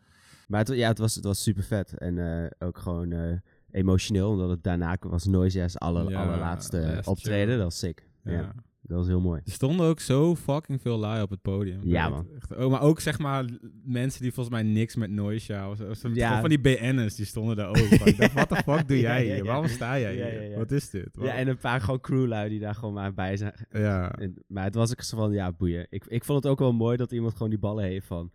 Maar 0.47 0.59
het, 0.59 0.75
ja, 0.75 0.87
het 0.87 0.97
was, 0.97 1.15
het 1.15 1.23
was 1.23 1.43
super 1.43 1.63
vet 1.63 1.97
en 1.97 2.43
eh, 2.43 2.67
ook 2.67 2.77
gewoon 2.77 3.11
eh, 3.11 3.37
emotioneel, 3.71 4.29
omdat 4.29 4.49
het 4.49 4.63
daarna 4.63 4.97
was 4.99 5.25
Noise's 5.25 5.75
alle, 5.77 6.09
Ja, 6.09 6.23
allerlaatste 6.23 7.01
optreden. 7.05 7.55
Dat 7.55 7.63
was 7.63 7.79
sick. 7.79 8.07
Ja. 8.23 8.31
Ja. 8.31 8.53
dat 8.81 8.97
was 8.97 9.07
heel 9.07 9.21
mooi. 9.21 9.41
Er 9.45 9.51
stonden 9.51 9.85
ook 9.85 9.99
zo 9.99 10.35
fucking 10.35 10.81
veel 10.81 10.97
lui 10.97 11.21
op 11.21 11.29
het 11.29 11.41
podium. 11.41 11.79
Ja, 11.83 12.09
man. 12.09 12.27
echt- 12.35 12.55
oh, 12.55 12.71
maar 12.71 12.81
ook 12.81 12.99
zeg 12.99 13.19
maar 13.19 13.45
mensen 13.83 14.21
die 14.21 14.31
volgens 14.33 14.55
mij 14.55 14.63
niks 14.63 14.95
met 14.95 15.11
noise 15.11 15.65
of 15.69 15.77
zo. 15.77 15.93
Zo- 15.93 16.09
Ja. 16.13 16.39
Van 16.39 16.49
die 16.49 16.59
BN'ers, 16.59 17.15
die 17.15 17.25
stonden 17.25 17.55
daar 17.55 17.67
ook. 17.69 17.77
van. 17.77 18.07
Ik 18.07 18.17
dacht, 18.17 18.33
wat 18.33 18.49
de 18.49 18.55
fuck 18.55 18.87
doe 18.89 18.99
jij 18.99 19.23
hier? 19.23 19.43
Waarom 19.45 19.67
sta 19.67 19.99
jij 19.99 20.13
hier? 20.47 20.57
Wat 20.57 20.71
is 20.71 20.89
dit? 20.89 21.09
Ja, 21.21 21.33
en 21.35 21.47
een 21.47 21.57
paar 21.57 21.81
gewoon 21.81 21.99
crewlui 21.99 22.49
die 22.49 22.59
daar 22.59 22.75
gewoon 22.75 22.93
maar 22.93 23.13
bij 23.13 23.37
zijn. 23.37 23.53
ja. 23.71 24.11
En, 24.11 24.35
maar 24.47 24.63
het 24.63 24.75
was 24.75 24.91
ook 24.91 25.01
zo 25.01 25.17
van, 25.17 25.31
ja, 25.31 25.51
boeien. 25.51 25.87
Ik, 25.89 26.05
ik 26.07 26.23
vond 26.25 26.43
het 26.43 26.51
ook 26.51 26.59
wel 26.59 26.73
mooi 26.73 26.97
dat 26.97 27.11
iemand 27.11 27.33
gewoon 27.33 27.49
die 27.49 27.59
ballen 27.59 27.83
heeft 27.83 28.07
van... 28.07 28.31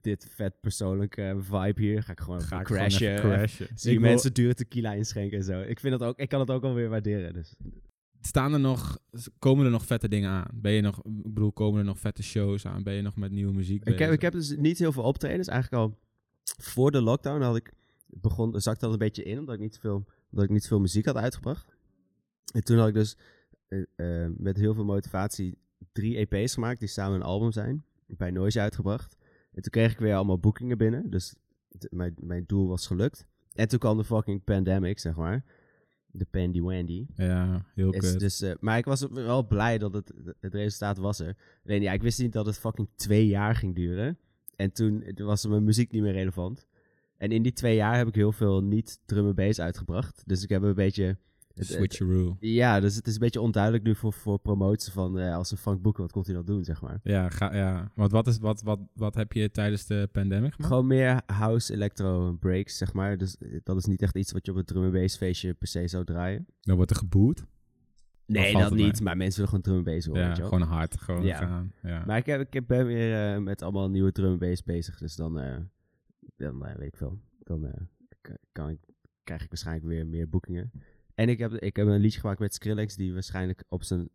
Dit 0.00 0.26
vet 0.30 0.60
persoonlijke 0.60 1.36
vibe 1.40 1.80
hier. 1.82 2.02
Ga 2.02 2.12
ik 2.12 2.20
gewoon 2.20 2.40
ga 2.40 2.60
ik 2.60 2.66
crashen. 2.66 3.16
crashen. 3.16 3.66
Zie 3.74 3.90
Ik 3.90 3.96
je 3.96 4.00
wil- 4.00 4.10
mensen 4.10 4.34
dure 4.34 4.54
tequila 4.54 4.92
inschenken 4.92 5.38
en 5.38 5.44
zo. 5.44 5.60
Ik, 5.60 5.80
vind 5.80 5.98
dat 5.98 6.08
ook, 6.08 6.18
ik 6.18 6.28
kan 6.28 6.40
het 6.40 6.50
ook 6.50 6.62
wel 6.62 6.74
weer 6.74 6.88
waarderen. 6.88 7.32
Dus. 7.32 7.54
Staan 8.20 8.52
er 8.52 8.60
nog, 8.60 8.98
komen 9.38 9.64
er 9.64 9.70
nog 9.70 9.86
vette 9.86 10.08
dingen 10.08 10.30
aan? 10.30 10.46
Ben 10.54 10.72
je 10.72 10.80
nog, 10.80 10.98
ik 10.98 11.32
bedoel, 11.34 11.52
komen 11.52 11.78
er 11.78 11.84
nog 11.84 11.98
vette 11.98 12.22
shows 12.22 12.66
aan? 12.66 12.82
Ben 12.82 12.94
je 12.94 13.02
nog 13.02 13.16
met 13.16 13.30
nieuwe 13.30 13.52
muziek 13.52 13.80
Ik 13.80 13.86
heb, 13.88 13.96
bezig? 13.96 14.14
ik 14.14 14.20
heb 14.20 14.32
dus 14.32 14.56
niet 14.56 14.78
heel 14.78 14.92
veel 14.92 15.02
optredens. 15.02 15.48
Eigenlijk 15.48 15.82
al 15.82 15.98
voor 16.58 16.90
de 16.90 17.00
lockdown 17.00 17.40
had 17.42 17.56
ik 17.56 17.72
begon, 18.06 18.60
zakte 18.60 18.86
al 18.86 18.92
een 18.92 18.98
beetje 18.98 19.22
in, 19.22 19.38
omdat 19.38 19.54
ik 19.54 19.60
niet 19.60 19.78
veel, 19.78 20.04
omdat 20.30 20.44
ik 20.44 20.50
niet 20.50 20.66
veel 20.66 20.80
muziek 20.80 21.04
had 21.06 21.16
uitgebracht. 21.16 21.76
En 22.54 22.64
toen 22.64 22.78
had 22.78 22.88
ik 22.88 22.94
dus 22.94 23.16
eh, 23.68 23.82
eh, 24.24 24.30
met 24.36 24.56
heel 24.56 24.74
veel 24.74 24.84
motivatie 24.84 25.58
drie 25.92 26.16
EP's 26.26 26.54
gemaakt 26.54 26.78
die 26.78 26.88
samen 26.88 27.16
een 27.16 27.22
album 27.26 27.52
zijn. 27.52 27.84
Bij 28.06 28.30
Noise 28.30 28.60
uitgebracht. 28.60 29.16
En 29.56 29.62
toen 29.62 29.70
kreeg 29.70 29.92
ik 29.92 29.98
weer 29.98 30.14
allemaal 30.14 30.38
boekingen 30.38 30.78
binnen. 30.78 31.10
Dus 31.10 31.34
mijn, 31.90 32.14
mijn 32.20 32.44
doel 32.46 32.68
was 32.68 32.86
gelukt. 32.86 33.26
En 33.54 33.68
toen 33.68 33.78
kwam 33.78 33.96
de 33.96 34.04
fucking 34.04 34.44
pandemic, 34.44 34.98
zeg 34.98 35.16
maar. 35.16 35.44
De 36.06 36.26
pandy 36.30 36.60
wandy. 36.60 37.06
Ja, 37.14 37.66
heel 37.74 37.90
Is 37.90 38.10
kut. 38.10 38.20
dus, 38.20 38.40
eh, 38.40 38.54
maar 38.60 38.78
ik 38.78 38.84
was 38.84 39.06
wel 39.10 39.46
blij 39.46 39.78
dat 39.78 39.92
het, 39.92 40.12
het 40.40 40.54
resultaat 40.54 40.98
was 40.98 41.20
er. 41.20 41.36
Alleen 41.64 41.82
ja, 41.82 41.92
ik 41.92 42.02
wist 42.02 42.18
niet 42.18 42.32
dat 42.32 42.46
het 42.46 42.58
fucking 42.58 42.88
twee 42.94 43.26
jaar 43.26 43.54
ging 43.54 43.74
duren. 43.74 44.18
En 44.56 44.72
toen 44.72 45.04
was 45.16 45.46
mijn 45.46 45.64
muziek 45.64 45.90
niet 45.90 46.02
meer 46.02 46.12
relevant. 46.12 46.66
En 47.16 47.32
in 47.32 47.42
die 47.42 47.52
twee 47.52 47.76
jaar 47.76 47.96
heb 47.96 48.08
ik 48.08 48.14
heel 48.14 48.32
veel 48.32 48.62
niet 48.62 49.00
drum 49.04 49.26
en 49.26 49.34
bass 49.34 49.60
uitgebracht. 49.60 50.22
Dus 50.26 50.42
ik 50.42 50.48
heb 50.48 50.62
een 50.62 50.74
beetje... 50.74 51.16
het- 51.58 51.68
het- 51.68 51.76
Switcheroo. 51.76 52.36
ja, 52.40 52.80
dus 52.80 52.96
het 52.96 53.06
is 53.06 53.12
een 53.14 53.18
beetje 53.20 53.40
onduidelijk 53.40 53.84
nu 53.84 53.94
voor, 53.94 54.12
voor 54.12 54.38
promotie 54.38 54.92
van 54.92 55.18
eh, 55.18 55.34
als 55.34 55.50
een 55.50 55.56
Frank 55.56 55.82
Boeken, 55.82 56.02
wat 56.02 56.12
komt 56.12 56.26
hij 56.26 56.34
dan 56.34 56.44
doen, 56.44 56.64
zeg 56.64 56.80
maar. 56.82 57.00
Ja, 57.02 57.28
ga, 57.28 57.54
ja. 57.54 57.90
Want 57.94 58.10
wat, 58.10 58.26
is, 58.26 58.38
wat, 58.38 58.62
wat, 58.62 58.80
wat 58.94 59.14
heb 59.14 59.32
je 59.32 59.50
tijdens 59.50 59.86
de 59.86 60.08
pandemic 60.12 60.52
gemaakt? 60.52 60.72
Gewoon 60.72 60.86
meer 60.86 61.22
house, 61.26 61.72
electro, 61.72 62.32
breaks, 62.40 62.76
zeg 62.76 62.92
maar. 62.92 63.16
Dus 63.18 63.38
eh, 63.38 63.60
dat 63.62 63.76
is 63.76 63.84
niet 63.84 64.02
echt 64.02 64.16
iets 64.16 64.32
wat 64.32 64.46
je 64.46 64.52
op 64.52 64.58
een 64.58 64.64
drum 64.64 64.92
bass 64.92 65.16
feestje 65.16 65.54
per 65.54 65.68
se 65.68 65.88
zou 65.88 66.04
draaien. 66.04 66.46
Dan 66.60 66.76
wordt 66.76 66.90
er 66.90 66.96
geboet. 66.96 67.44
Nee, 68.26 68.52
dat 68.52 68.62
het 68.62 68.74
niet, 68.74 68.92
mee? 68.92 69.02
maar 69.02 69.16
mensen 69.16 69.44
willen 69.44 69.48
gewoon 69.62 69.62
drum 69.62 69.76
en 69.86 69.94
bass 69.94 70.06
horen, 70.06 70.22
Ja, 70.22 70.26
weet 70.28 70.36
je 70.36 70.42
wel. 70.42 70.50
gewoon 70.52 70.68
hard. 70.68 71.00
Gewoon 71.00 71.24
Ja. 71.24 71.36
gaan. 71.38 71.72
Ja. 71.82 72.02
Maar 72.06 72.16
ik, 72.16 72.26
heb, 72.26 72.54
ik 72.54 72.66
ben 72.66 72.86
weer 72.86 73.34
eh, 73.34 73.40
met 73.42 73.62
allemaal 73.62 73.90
nieuwe 73.90 74.12
drum 74.12 74.38
bass 74.38 74.62
bezig, 74.62 74.98
dus 74.98 75.16
dan, 75.16 75.38
eh, 75.38 75.56
dan 76.36 76.66
eh, 76.66 76.74
weet 76.76 76.86
ik 76.92 76.96
veel. 76.96 77.18
Dan 77.38 77.66
eh, 77.66 77.80
kan 78.52 78.68
ik, 78.68 78.78
krijg 79.24 79.42
ik 79.42 79.48
waarschijnlijk 79.48 79.86
weer 79.86 80.06
meer 80.06 80.28
boekingen. 80.28 80.70
En 81.16 81.28
ik 81.28 81.38
heb, 81.38 81.52
ik 81.52 81.76
heb 81.76 81.86
een 81.86 82.00
liedje 82.00 82.20
gemaakt 82.20 82.38
met 82.38 82.54
Skrillex 82.54 82.96
die 82.96 83.12
waarschijnlijk 83.12 83.64
op 83.68 83.82
zijn, 83.82 84.08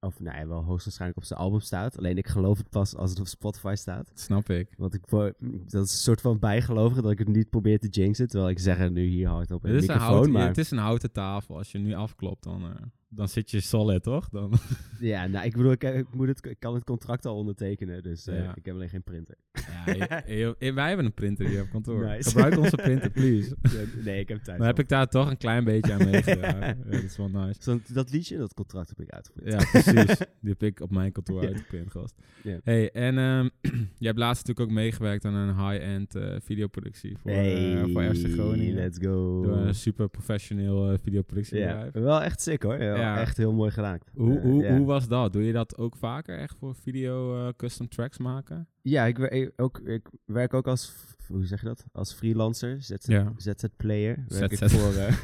of 0.00 0.20
nee, 0.20 0.46
wel 0.46 0.62
hoogstwaarschijnlijk 0.64 1.20
op 1.20 1.24
zijn 1.26 1.38
album 1.40 1.60
staat. 1.60 1.98
Alleen 1.98 2.16
ik 2.16 2.26
geloof 2.26 2.58
het 2.58 2.68
pas 2.68 2.96
als 2.96 3.10
het 3.10 3.20
op 3.20 3.26
Spotify 3.26 3.74
staat. 3.76 4.10
Snap 4.14 4.50
ik. 4.50 4.74
Want 4.76 4.94
ik 4.94 5.08
dat 5.08 5.32
is 5.72 5.72
een 5.72 5.86
soort 5.86 6.20
van 6.20 6.38
bijgelovige 6.38 7.02
dat 7.02 7.10
ik 7.10 7.18
het 7.18 7.28
niet 7.28 7.50
probeer 7.50 7.78
te 7.78 7.88
jinxen. 7.88 8.28
Terwijl 8.28 8.50
ik 8.50 8.58
zeg 8.58 8.76
het 8.76 8.92
nu 8.92 9.06
hier 9.06 9.28
hard 9.28 9.50
op 9.50 9.62
Het 9.62 9.70
is, 9.72 9.80
een 9.80 9.86
microfoon. 9.86 10.12
houten, 10.12 10.32
maar 10.32 10.46
het 10.46 10.58
is 10.58 10.70
een 10.70 10.78
houten 10.78 11.12
tafel. 11.12 11.56
Als 11.56 11.72
je 11.72 11.78
nu 11.78 11.94
afklopt, 11.94 12.42
dan, 12.42 12.62
eh, 12.62 12.82
dan 13.14 13.28
zit 13.28 13.50
je 13.50 13.60
solid, 13.60 14.02
toch? 14.02 14.28
Dan, 14.28 14.52
ja, 15.00 15.26
nou, 15.26 15.46
ik 15.46 15.52
bedoel, 15.56 15.72
ik, 15.72 15.82
ik, 15.82 16.14
moet 16.14 16.28
het, 16.28 16.46
ik 16.46 16.56
kan 16.60 16.74
het 16.74 16.84
contract 16.84 17.26
al 17.26 17.36
ondertekenen. 17.36 18.02
Dus 18.02 18.26
eh, 18.26 18.38
Ja. 18.38 18.54
ik 18.54 18.64
heb 18.64 18.74
alleen 18.74 18.88
geen 18.88 19.02
printer. 19.02 19.34
ja, 19.52 19.92
je- 20.26 20.34
je- 20.36 20.54
je- 20.58 20.72
wij 20.72 20.88
hebben 20.88 21.06
een 21.06 21.14
printer 21.14 21.46
hier 21.48 21.62
op 21.62 21.70
kantoor. 21.70 22.04
Nice. 22.06 22.28
Gebruik 22.30 22.56
onze 22.58 22.76
printer, 22.76 23.10
please. 23.20 23.56
nee, 24.04 24.20
ik 24.20 24.28
heb 24.28 24.42
tijd. 24.42 24.58
Dan 24.58 24.66
heb 24.66 24.78
ik 24.78 24.88
daar 24.88 25.06
toch 25.08 25.30
een 25.30 25.36
klein 25.36 25.64
beetje 25.64 25.92
aan 25.92 26.10
meegedragen. 26.10 26.60
ja, 26.84 26.90
dat 26.90 27.02
is 27.02 27.16
wel 27.16 27.28
nice. 27.28 27.62
Zo, 27.62 27.80
dat 27.92 28.10
liedje, 28.12 28.38
dat 28.38 28.54
contract 28.54 28.88
heb 28.88 29.00
ik 29.00 29.10
uitgeprint. 29.10 29.52
Ja, 29.62 29.68
precies. 29.70 30.16
Die 30.40 30.50
heb 30.58 30.62
ik 30.62 30.80
op 30.80 30.90
mijn 30.90 31.12
kantoor 31.12 31.46
uitgeprint, 31.46 31.90
gast. 31.90 32.14
Ja. 32.42 32.58
Hey, 32.64 32.90
en 32.90 33.18
ehm 33.18 33.48
je 33.98 34.06
hebt 34.06 34.18
laatst 34.18 34.46
natuurlijk 34.46 34.70
ook 34.70 34.76
meegewerkt 34.82 35.24
aan 35.24 35.34
een 35.34 35.68
high-end 35.68 36.14
eh, 36.14 36.36
videoproductie 36.40 37.16
voor, 37.18 37.30
Hey, 37.30 37.76
eh 37.82 37.92
voor 37.92 38.14
FC 38.14 38.26
Groningen. 38.32 38.74
let's 38.74 38.98
go. 39.02 39.42
Door 39.42 39.56
een 39.56 39.74
super 39.74 40.08
professioneel 40.08 40.84
eh, 40.84 40.90
ja, 40.90 40.98
videoproductiebedrijf. 40.98 41.92
wel 41.92 42.22
echt 42.22 42.40
sick 42.40 42.62
hoor. 42.62 42.74
Ja. 43.02 43.20
Echt 43.20 43.36
heel 43.36 43.52
mooi 43.52 43.70
gedaan. 43.70 43.98
Hoe, 44.14 44.40
hoe, 44.40 44.66
hoe 44.72 44.86
was 44.86 45.08
dat? 45.08 45.32
Doe 45.32 45.42
je 45.42 45.52
dat 45.52 45.76
ook 45.78 45.96
vaker 45.96 46.38
echt 46.38 46.56
voor 46.58 46.74
video 46.74 47.46
eh, 47.46 47.52
custom 47.56 47.88
tracks 47.88 48.18
maken? 48.18 48.68
Ja, 48.82 49.04
ik, 49.06 49.52
ook, 49.56 49.78
ik 49.78 50.08
werk 50.24 50.54
ook 50.54 50.66
als, 50.66 50.94
hoe 51.28 51.46
zeg 51.46 51.60
je 51.60 51.66
dat? 51.66 51.84
Als 51.92 52.12
freelancer, 52.14 52.82
ZZ, 52.82 53.06
Ja. 53.06 53.32
ZZ-player. 53.36 54.24
Werk 54.28 54.52
ik 54.52 54.68
voor, 54.70 54.92
eh, 55.04 55.14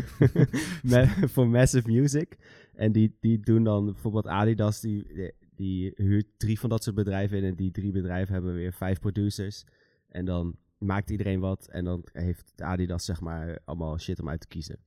me- 0.82 1.28
voor 1.28 1.48
Massive 1.48 1.90
Music. 1.90 2.36
En 2.74 2.92
die, 2.92 3.16
die 3.20 3.40
doen 3.40 3.64
dan 3.64 3.84
bijvoorbeeld 3.84 4.26
Adidas, 4.26 4.80
die, 4.80 5.32
die 5.54 5.92
huurt 5.96 6.26
drie 6.36 6.58
van 6.60 6.70
dat 6.70 6.82
soort 6.82 6.96
bedrijven 6.96 7.38
in. 7.38 7.44
En 7.44 7.54
die 7.54 7.70
drie 7.70 7.92
bedrijven 7.92 8.34
hebben 8.34 8.54
weer 8.54 8.72
vijf 8.72 8.98
producers. 9.00 9.64
En 10.08 10.24
dan 10.24 10.56
maakt 10.78 11.10
iedereen 11.10 11.40
wat. 11.40 11.68
En 11.68 11.84
dan 11.84 12.06
heeft 12.12 12.52
Adidas 12.62 13.04
zeg 13.04 13.20
maar 13.20 13.58
allemaal 13.64 13.98
shit 13.98 14.20
om 14.20 14.28
uit 14.28 14.40
te 14.40 14.46
kiezen. 14.48 14.78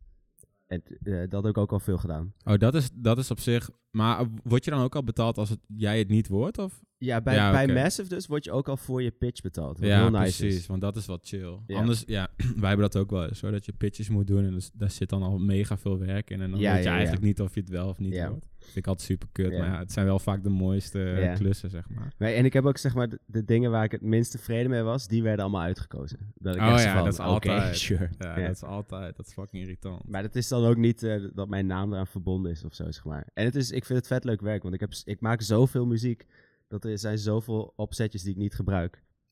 En 0.71 0.83
eh, 1.03 1.29
dat 1.29 1.43
heb 1.43 1.51
ik 1.51 1.57
ook 1.57 1.71
al 1.71 1.79
veel 1.79 1.97
gedaan. 1.97 2.33
Oh, 2.43 2.57
dat 2.57 2.75
is, 2.75 2.89
dat 2.93 3.17
is 3.17 3.31
op 3.31 3.39
zich... 3.39 3.69
Maar 3.91 4.25
word 4.43 4.65
je 4.65 4.71
dan 4.71 4.81
ook 4.81 4.95
al 4.95 5.03
betaald 5.03 5.37
als 5.37 5.49
het, 5.49 5.59
jij 5.67 5.97
het 5.97 6.07
niet 6.07 6.27
wordt? 6.27 6.57
Of? 6.57 6.81
Ja, 6.97 7.21
bij, 7.21 7.35
Ja, 7.35 7.51
bij. 7.51 7.67
Massive 7.67 8.09
dus 8.09 8.27
word 8.27 8.43
je 8.43 8.51
ook 8.51 8.69
al 8.69 8.77
voor 8.77 9.01
je 9.01 9.11
pitch 9.11 9.41
betaald. 9.41 9.79
Wat 9.79 9.87
ja, 9.87 10.01
heel 10.01 10.09
nice 10.09 10.37
precies. 10.37 10.59
is. 10.59 10.67
Want 10.67 10.81
dat 10.81 10.95
is 10.95 11.05
wat 11.05 11.27
chill. 11.27 11.59
Ja. 11.67 11.77
Anders, 11.79 12.03
ja, 12.05 12.27
wij 12.61 12.69
hebben 12.69 12.89
dat 12.89 12.97
ook 12.97 13.09
wel 13.09 13.27
eens 13.27 13.41
hoor. 13.41 13.51
Dat 13.51 13.65
je 13.65 13.73
pitches 13.73 14.09
moet 14.09 14.27
doen 14.27 14.45
en 14.45 14.53
dus, 14.53 14.71
daar 14.73 14.91
zit 14.91 15.09
dan 15.09 15.23
al 15.23 15.37
mega 15.37 15.77
veel 15.77 15.97
werk 15.99 16.29
in. 16.29 16.41
En 16.41 16.51
dan 16.51 16.59
Ja, 16.59 16.73
weet 16.73 16.83
je 16.83 16.89
eigenlijk 16.89 17.23
niet 17.23 17.41
of 17.41 17.53
je 17.53 17.59
het 17.59 17.69
wel 17.69 17.87
of 17.87 17.99
niet 17.99 18.25
wordt. 18.27 18.49
Vind 18.61 18.75
ik 18.75 18.87
altijd 18.87 19.07
super 19.07 19.27
kut. 19.31 19.51
Ja. 19.51 19.57
Maar 19.59 19.67
ja, 19.67 19.77
het 19.79 19.91
zijn 19.91 20.05
wel 20.05 20.19
vaak 20.19 20.43
de 20.43 20.49
mooiste 20.49 20.99
Ja. 20.99 21.33
klussen, 21.33 21.69
zeg 21.69 21.89
maar. 21.89 22.13
Nee, 22.17 22.33
en 22.33 22.45
ik 22.45 22.53
heb 22.53 22.65
ook 22.65 22.77
zeg 22.77 22.93
maar 22.95 23.09
de, 23.09 23.19
de 23.25 23.43
dingen 23.43 23.71
waar 23.71 23.83
ik 23.83 23.91
het 23.91 24.01
minst 24.01 24.31
tevreden 24.31 24.69
mee 24.69 24.81
was, 24.81 25.07
die 25.07 25.23
werden 25.23 25.43
allemaal 25.43 25.61
uitgekozen. 25.61 26.19
Dat 26.35 26.55
ik 26.55 26.61
Oh 26.61 26.67
ja, 26.67 26.93
van, 26.93 27.03
dat 27.03 27.13
is 27.13 27.19
altijd. 27.19 27.77
sure. 27.85 28.09
Ja, 28.19 28.39
Ja. 28.39 28.45
dat 28.47 28.55
is 28.55 28.63
altijd. 28.63 29.15
Dat 29.17 29.25
is 29.27 29.33
fucking 29.33 29.63
irritant. 29.63 30.07
Maar 30.07 30.23
het 30.23 30.35
is 30.35 30.47
dan 30.47 30.65
ook 30.65 30.77
niet 30.77 31.03
eh, 31.03 31.23
dat 31.33 31.47
mijn 31.49 31.65
naam 31.65 31.93
eraan 31.93 32.07
verbonden 32.07 32.51
is 32.51 32.63
of 32.63 32.73
zo, 32.73 32.91
zeg 32.91 33.05
maar. 33.05 33.27
En 33.33 33.45
het 33.45 33.55
is, 33.55 33.71
ik 33.71 33.85
vind 33.85 33.99
het 33.99 34.07
vet 34.07 34.23
leuk 34.23 34.41
werk, 34.41 34.61
want 34.63 34.73
ik, 34.73 34.79
heb, 34.79 34.91
ik 35.05 35.19
maak 35.19 35.41
zoveel 35.41 35.85
muziek, 35.85 36.25
dat 36.67 36.85
er 36.85 36.97
zijn 36.99 37.17
zoveel 37.17 37.73
opzetjes 37.75 38.21
die 38.23 38.31
ik 38.31 38.37
niet 38.39 38.55
gebruik. 38.55 38.91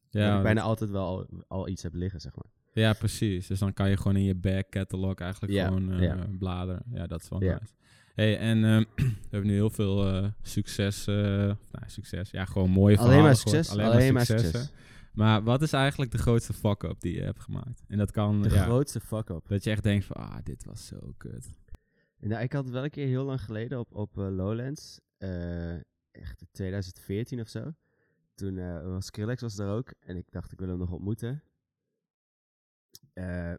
dat 0.10 0.22
Ja, 0.22 0.38
ik 0.38 0.44
bijna 0.44 0.60
dat- 0.60 0.70
altijd 0.70 0.89
wel 0.89 1.06
al, 1.06 1.28
al 1.48 1.68
iets 1.68 1.84
heb 1.84 1.94
liggen, 1.94 2.20
zeg 2.20 2.36
maar. 2.36 2.46
ja, 2.74 2.94
precies. 2.94 3.48
Dus 3.48 3.60
dan 3.60 3.74
kan 3.74 3.89
je 3.89 3.98
gewoon 3.98 4.15
in 4.15 4.24
je 4.24 4.36
back 4.36 4.70
catalog 4.70 5.15
eigenlijk 5.15 5.54
Ja, 5.54 5.68
gewoon 5.68 6.00
ja. 6.02 6.28
bladeren. 6.39 6.84
Ja, 6.94 7.08
dat 7.08 7.22
is 7.22 7.30
wel 7.30 7.44
Ja. 7.44 7.52
nice. 7.60 7.74
Hey, 8.20 8.38
en 8.38 8.64
ehm, 8.64 8.84
we 9.06 9.28
hebben 9.30 9.50
nu 9.50 9.54
heel 9.56 9.70
veel 9.70 10.08
eh, 10.08 10.30
succes. 10.42 11.08
eh, 11.08 11.16
nou, 11.16 11.58
succes. 11.86 12.32
Ja, 12.32 12.46
gewoon 12.46 12.70
mooie 12.70 12.98
Alleen 12.98 13.10
verhalen 13.10 13.24
maar 13.24 13.36
gehoord. 13.36 13.66
succes, 13.66 13.86
alleen, 13.86 14.14
maar 14.14 14.26
successen. 14.26 14.60
succes. 14.60 14.78
Maar 15.14 15.44
wat 15.44 15.62
is 15.62 15.74
eigenlijk 15.74 16.12
de 16.12 16.18
grootste 16.18 16.54
fuck-up 16.54 17.02
die 17.02 17.16
je 17.16 17.22
hebt 17.22 17.40
gemaakt? 17.40 17.84
En 17.88 17.98
dat 17.98 18.12
kan, 18.12 18.42
De 18.42 18.50
ja, 18.50 18.64
grootste 18.64 19.00
fuck-up. 19.00 19.48
dat 19.48 19.64
je 19.64 19.70
echt 19.72 19.84
denkt 19.84 20.06
van, 20.06 20.16
ah, 20.16 20.36
dit 20.44 20.66
was 20.66 20.86
zo 20.88 21.14
kut. 21.18 21.48
Nou, 22.20 22.44
ik 22.44 22.54
had 22.54 22.64
het 22.64 22.74
wel 22.74 22.84
een 22.84 22.90
keer 22.90 23.08
heel 23.08 23.24
lang 23.26 23.42
geleden 23.42 23.80
op, 23.80 23.94
op 23.96 24.18
eh, 24.18 24.30
Lowlands. 24.30 25.00
echt 26.12 26.42
in 26.42 26.48
2014 26.52 27.40
of 27.40 27.48
zo. 27.48 27.74
Toen 28.36 28.84
was 28.92 29.06
Skrillex 29.06 29.42
was 29.42 29.58
er 29.58 29.70
ook. 29.70 29.94
En 30.00 30.16
ik 30.18 30.32
dacht, 30.32 30.52
ik 30.52 30.60
wil 30.60 30.68
hem 30.70 30.78
nog 30.78 30.92
ontmoeten. 30.92 31.44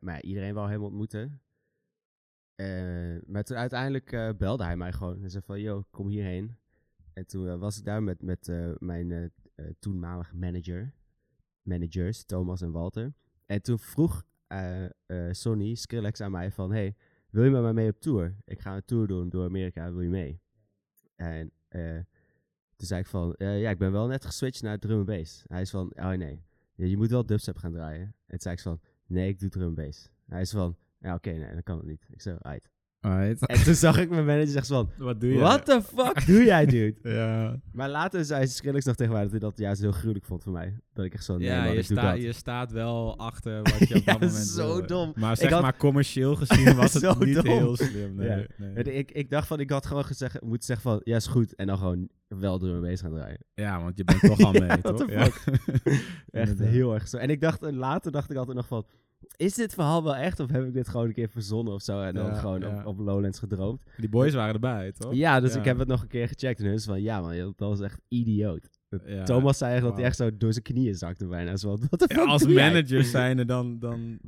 Maar 0.01 0.23
iedereen 0.23 0.55
wou 0.55 0.71
hem 0.71 0.83
ontmoeten. 0.83 1.41
Eh, 2.61 3.17
maar 3.27 3.45
toen 3.45 3.57
uiteindelijk 3.57 4.13
eh, 4.13 4.31
belde 4.39 4.65
hij 4.65 4.77
mij 4.77 4.93
gewoon. 4.93 5.23
En 5.23 5.31
zei 5.31 5.43
van, 5.45 5.61
yo, 5.61 5.85
kom 5.91 6.09
hierheen. 6.09 6.57
En 7.13 7.27
toen 7.27 7.49
eh, 7.49 7.59
was 7.59 7.79
ik 7.79 7.85
daar 7.85 8.03
met, 8.03 8.23
met 8.23 8.47
mijn 8.79 9.33
toenmalige 9.79 10.37
manager. 10.37 10.93
Managers, 11.63 12.25
Thomas 12.25 12.61
en 12.61 12.71
Walter. 12.71 13.15
En 13.47 13.63
toen 13.63 13.79
vroeg 13.79 14.25
Sonny, 15.31 15.75
Skrillex 15.75 16.21
aan 16.21 16.31
mij 16.31 16.51
van... 16.51 16.73
Hey, 16.73 16.97
wil 17.31 17.45
je 17.45 17.51
met 17.51 17.63
mij 17.63 17.73
mee 17.73 17.91
op 17.91 18.01
tour? 18.01 18.37
Ik 18.45 18.61
ga 18.61 18.77
een 18.77 18.85
tour 18.85 19.07
doen 19.07 19.29
door 19.29 19.45
Amerika, 19.45 19.93
wil 19.93 20.01
je 20.01 20.09
mee? 20.09 20.41
En 21.17 21.53
toen 22.77 22.87
zei 22.87 23.01
ik 23.01 23.07
van, 23.07 23.35
ja, 23.39 23.71
ik 23.71 23.79
ben 23.79 23.93
wel 23.93 24.07
net 24.07 24.25
geswitcht 24.25 24.63
naar 24.63 24.79
drum 24.79 24.99
en 24.99 25.05
bass. 25.05 25.45
Hij 25.47 25.61
is 25.61 25.71
van, 25.71 25.93
oh 25.97 26.13
nee, 26.13 26.45
je 26.75 26.97
moet 26.97 27.11
wel 27.11 27.27
dubstep 27.27 27.57
gaan 27.57 27.73
draaien. 27.73 28.15
En 28.27 28.41
zei 28.41 28.55
ik 28.55 28.61
van, 28.61 28.81
nee, 29.07 29.29
ik 29.29 29.39
doe 29.39 29.49
drum 29.49 29.69
en 29.69 29.75
bass. 29.75 30.11
Hij 30.27 30.41
is 30.41 30.51
van, 30.51 30.77
ja, 31.01 31.15
oké, 31.15 31.31
nee, 31.31 31.53
dan 31.53 31.63
kan 31.63 31.77
het 31.77 31.87
niet. 31.87 32.07
Ik 32.11 32.21
zei, 32.23 32.37
uit. 32.41 32.71
Alright. 33.01 33.47
En 33.47 33.63
toen 33.65 33.75
zag 33.75 33.99
ik 33.99 34.11
mijn 34.11 34.25
manager 34.25 34.49
zegt 34.49 34.67
van, 34.67 34.91
Wat 34.99 35.21
doe 35.21 35.33
je? 35.33 35.39
what 35.39 35.65
the 35.65 35.83
fuck 35.83 36.27
doe 36.27 36.45
jij, 36.45 36.67
dude? 36.67 36.97
Ja, 37.17 37.61
Maar 37.73 37.89
later 37.89 38.25
zei 38.25 38.47
Skrillex 38.47 38.85
nog 38.85 38.95
tegen 38.97 39.13
mij 39.13 39.23
dat 39.23 39.31
hij 39.31 39.41
dat 39.41 39.59
juist 39.59 39.81
heel 39.81 39.93
gruwelijk 39.93 40.25
vond 40.25 40.43
voor 40.43 40.53
mij. 40.53 40.77
Dat 40.93 41.05
ik 41.05 41.15
echt 41.15 41.25
zo, 41.25 41.37
nee 41.37 41.47
ja 41.47 41.63
man, 41.63 41.73
je, 41.73 41.79
ik 41.79 41.89
doe 41.89 41.99
sta, 41.99 42.11
dat. 42.13 42.23
je 42.23 42.33
staat 42.33 42.73
wel 42.73 43.19
achter 43.19 43.63
wat 43.79 43.89
je 43.89 43.95
op 43.95 44.05
Ja, 44.05 44.13
dat 44.13 44.21
moment 44.21 44.47
zo 44.47 44.85
dom. 44.85 45.13
Maar 45.17 45.37
zeg 45.37 45.51
had- 45.51 45.63
maar 45.63 45.77
commercieel 45.77 46.37
gezien 46.37 46.77
was 46.77 46.93
het 46.93 47.19
niet 47.19 47.35
dom. 47.35 47.45
heel 47.47 47.77
slim. 47.77 48.15
Nee, 48.15 48.29
Ja. 48.29 48.45
nee. 48.57 48.83
Ik, 48.85 49.11
ik 49.11 49.31
dacht 49.31 49.47
van, 49.47 49.61
ik 49.61 49.71
had 49.71 49.87
gewoon 49.87 50.05
gezegd, 50.05 50.41
moeten 50.41 50.67
zeggen 50.67 50.91
van, 50.91 51.01
ja 51.05 51.17
is 51.17 51.27
goed. 51.27 51.55
En 51.55 51.67
dan 51.67 51.79
gewoon 51.79 52.09
wel 52.29 52.59
drum 52.59 52.75
en 52.75 52.91
bass 52.91 53.03
gaan 53.03 53.13
draaien. 53.13 53.39
Ja, 53.55 53.83
want 53.83 53.97
je 53.97 54.05
bent 54.05 54.21
toch 54.21 54.41
al 54.41 54.53
mee, 54.53 54.63
Ja, 54.63 54.77
toch? 54.77 54.97
what 54.97 55.09
the 55.09 55.13
Ja. 55.13 55.21
Echt 55.21 55.47
Inderdaad. 56.31 56.67
heel 56.67 56.95
erg 56.95 57.09
zo. 57.09 57.17
En 57.17 57.31
ik 57.31 57.41
dacht, 57.41 57.63
en 57.63 57.77
later 57.77 58.13
dacht 58.13 58.31
ik 58.31 58.37
altijd 58.37 58.57
nog 58.57 58.67
van, 58.67 58.85
is 59.37 59.55
dit 59.55 59.75
verhaal 59.75 60.05
wel 60.05 60.17
echt? 60.17 60.41
Of 60.41 60.51
heb 60.51 60.65
ik 60.65 60.73
dit 60.73 60.89
gewoon 60.89 61.07
een 61.07 61.13
keer 61.13 61.29
verzonnen 61.29 61.75
of 61.75 61.83
zo? 61.83 62.01
En 62.01 62.15
dan 62.15 62.27
Ja, 62.27 62.35
gewoon 62.35 62.61
ja. 62.61 62.79
op, 62.79 62.87
op 62.87 62.99
Lowlands 62.99 63.39
gedroomd. 63.39 63.83
Die 63.97 64.09
boys 64.09 64.35
waren 64.35 64.55
erbij, 64.55 64.93
toch? 64.93 65.15
Ja, 65.15 65.41
dus 65.41 65.53
Ja. 65.53 65.59
ik 65.59 65.65
heb 65.65 65.79
het 65.79 65.89
nog 65.89 66.03
een 66.03 66.09
keer 66.09 66.29
gecheckt. 66.29 66.59
En 66.61 66.65
hun 66.65 66.75
is 66.75 66.85
van, 66.85 67.03
ja 67.03 67.21
man, 67.21 67.37
dat 67.37 67.69
was 67.69 67.81
echt 67.81 68.01
idioot. 68.09 68.69
Thomas 69.25 69.59
zei 69.59 69.75
echt 69.75 69.83
dat 69.83 69.97
hij 69.97 70.05
echt 70.05 70.17
zo 70.17 70.37
door 70.37 70.53
zijn 70.53 70.65
knieën 70.65 70.95
zakte 70.95 71.27
bijna. 71.27 71.57
Zo, 71.57 71.79
wat 71.91 71.99
de 72.09 72.21
als 72.27 72.47
manager 72.47 73.05
zijnde, 73.17 73.45
dan, 73.45 73.79
dan, 73.79 74.19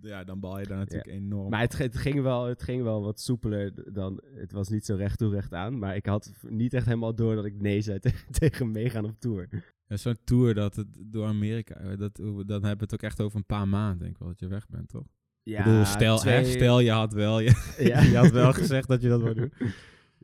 Ja. 0.00 0.24
dan 0.24 0.40
bal 0.40 0.58
je 0.58 0.66
daar 0.66 0.78
natuurlijk 0.78 1.10
enorm. 1.10 1.50
Maar 1.50 1.60
het, 1.60 1.78
het, 1.78 1.96
ging 1.96 2.22
wel, 2.22 2.44
het 2.44 2.62
ging 2.62 2.82
wel 2.82 3.02
wat 3.02 3.20
soepeler 3.20 3.92
dan... 3.92 4.20
Het 4.34 4.52
was 4.52 4.68
niet 4.68 4.84
zo 4.84 4.94
recht 4.94 5.18
toe 5.18 5.30
recht 5.30 5.52
aan. 5.52 5.78
Maar 5.78 5.96
ik 5.96 6.06
had 6.06 6.32
niet 6.48 6.74
echt 6.74 6.86
helemaal 6.86 7.14
door 7.14 7.34
dat 7.34 7.44
ik 7.44 7.60
nee 7.60 7.80
zei 7.80 7.98
tegen 8.38 8.70
meegaan 8.70 9.04
op 9.04 9.18
tour. 9.18 9.48
Ja, 9.86 9.96
Zo'n 9.96 10.18
tour 10.24 10.54
dat 10.54 10.76
het 10.76 10.86
door 10.98 11.26
Amerika, 11.26 11.96
dat, 11.96 12.16
dan 12.16 12.46
hebben 12.48 12.60
we 12.78 12.84
het 12.84 12.94
ook 12.94 13.02
echt 13.02 13.20
over 13.20 13.36
een 13.38 13.46
paar 13.46 13.68
maanden, 13.68 13.98
denk 13.98 14.10
ik 14.10 14.18
wel, 14.18 14.28
dat 14.28 14.38
je 14.40 14.46
weg 14.48 14.68
bent, 14.68 14.88
toch? 14.88 15.06
Ja, 15.42 15.58
ik 15.58 15.64
bedoel, 15.64 15.84
stel, 15.84 16.22
hè, 16.22 16.44
stel 16.44 16.80
je 16.80 16.90
had 16.90 17.12
wel, 17.12 17.40
je, 17.40 17.74
Ja. 17.92 18.00
je 18.10 18.16
had 18.16 18.30
wel 18.30 18.52
gezegd 18.52 18.88
dat 18.88 19.02
je 19.02 19.08
dat 19.08 19.20
wou 19.20 19.34
doen. 19.34 19.52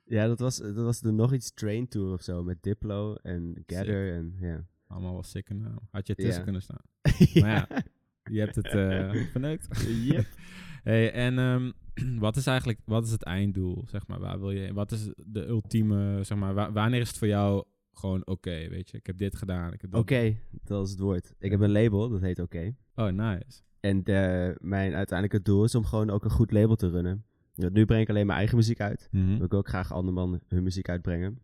Ja, 0.04 0.26
dat 0.26 0.38
was, 0.38 0.56
dat 0.56 0.74
was 0.74 1.00
de 1.00 1.10
nog 1.12 1.32
iets 1.32 1.54
train 1.54 1.88
tour 1.88 2.12
of 2.12 2.22
zo. 2.22 2.42
Met 2.42 2.62
Diplo 2.62 3.14
en 3.14 3.62
Gather 3.66 4.14
en 4.14 4.34
ja. 4.40 4.64
Allemaal 4.86 5.12
wel 5.12 5.22
sikke 5.22 5.54
naam. 5.54 5.78
Had 5.90 6.06
je 6.06 6.14
tussen 6.14 6.42
kunnen 6.44 6.62
staan. 6.62 6.80
Maar 7.40 7.50
ja, 7.50 7.68
je 8.30 8.38
hebt 8.38 8.54
het 8.54 8.66
eh 8.66 9.10
verneukt. 9.30 9.86
Yep. 10.04 10.26
hey, 10.82 11.12
en 11.12 11.38
ehm, 11.38 11.70
wat 12.24 12.36
is 12.36 12.46
eigenlijk 12.46 12.78
wat 12.84 13.04
is 13.04 13.10
het 13.10 13.22
einddoel? 13.22 13.84
Zeg 13.88 14.06
maar, 14.06 14.20
waar 14.20 14.38
wil 14.40 14.50
je, 14.50 14.72
wat 14.72 14.92
is 14.92 15.12
de 15.26 15.46
ultieme, 15.46 16.24
zeg 16.24 16.38
maar, 16.38 16.54
wa- 16.54 16.72
wanneer 16.72 17.00
is 17.00 17.08
het 17.08 17.18
voor 17.18 17.28
jou 17.28 17.64
gewoon 18.00 18.26
oké, 18.26 18.68
weet 18.68 18.90
je? 18.90 18.96
Ik 18.96 19.06
heb 19.06 19.18
dit 19.18 19.36
gedaan. 19.36 19.72
Dat 19.90 20.00
Oké, 20.00 20.36
dat 20.64 20.84
is 20.86 20.90
het 20.90 21.00
woord. 21.00 21.34
Ik 21.38 21.50
heb 21.50 21.60
een 21.60 21.72
label, 21.72 22.08
dat 22.08 22.20
heet 22.20 22.38
Oké. 22.38 22.74
Oh, 22.94 23.08
nice. 23.08 23.62
En 23.80 24.04
de, 24.04 24.54
mijn 24.60 24.94
uiteindelijke 24.94 25.42
doel 25.42 25.64
is 25.64 25.74
om 25.74 25.84
gewoon 25.84 26.10
ook 26.10 26.24
een 26.24 26.30
goed 26.30 26.52
label 26.52 26.76
te 26.76 26.90
runnen. 26.90 27.24
Nu 27.54 27.84
breng 27.84 28.02
ik 28.02 28.08
alleen 28.08 28.26
mijn 28.26 28.38
eigen 28.38 28.56
muziek 28.56 28.80
uit. 28.80 29.08
Mhm. 29.10 29.36
wil 29.36 29.44
ik 29.44 29.54
ook 29.54 29.68
graag 29.68 29.92
anderman 29.92 30.40
hun 30.48 30.62
muziek 30.62 30.88
uitbrengen. 30.88 31.38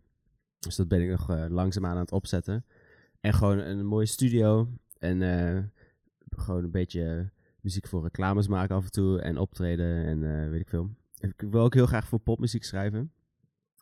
Dus 0.59 0.77
dat 0.77 0.89
ben 0.89 1.03
ik 1.03 1.11
nog 1.11 1.31
eh, 1.31 1.45
langzaamaan 1.49 1.95
aan 1.95 2.01
het 2.01 2.13
opzetten. 2.13 2.65
En 3.21 3.35
gewoon 3.35 3.59
een 3.59 3.87
mooie 3.87 4.07
studio. 4.07 4.69
En 4.99 5.23
eh, 5.23 5.63
gewoon 6.37 6.65
een 6.65 6.71
beetje 6.71 7.31
muziek 7.61 7.87
voor 7.87 8.03
reclames 8.03 8.49
maken 8.49 8.77
af 8.77 8.85
en 8.85 8.91
toe. 8.91 9.21
En 9.21 9.39
optreden 9.39 10.05
en 10.05 10.43
eh, 10.43 10.51
weet 10.51 10.61
ik 10.61 10.69
veel. 10.69 10.91
Ik 11.21 11.45
wil 11.51 11.63
ook 11.63 11.75
heel 11.75 11.87
graag 11.87 12.09
voor 12.09 12.19
popmuziek 12.19 12.65
schrijven. 12.65 13.13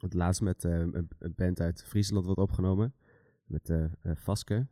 Het 0.04 0.14
laatst 0.14 0.40
met 0.40 0.64
eh, 0.64 0.78
een, 0.78 1.08
band 1.36 1.60
uit 1.60 1.84
Friesland 1.84 2.24
wordt 2.24 2.40
opgenomen. 2.40 2.94
Met 3.46 3.70
eh, 3.70 3.84
Vaske. 4.14 4.66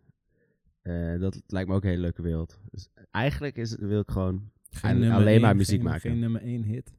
Dat 1.19 1.43
lijkt 1.47 1.69
me 1.69 1.75
ook 1.75 1.83
een 1.83 1.89
hele 1.89 2.01
leuke 2.01 2.23
wereld. 2.23 2.61
Dus 2.71 2.89
eigenlijk 3.11 3.57
is, 3.57 3.77
wil 3.77 4.01
ik 4.01 4.11
gewoon... 4.11 4.51
Alleen 4.83 5.41
maar 5.41 5.57
muziek 5.57 5.81
geen- 5.81 5.85
maken. 5.85 6.11
Geen 6.11 6.19
nummer 6.19 6.43
één 6.43 6.63
hit. 6.63 6.93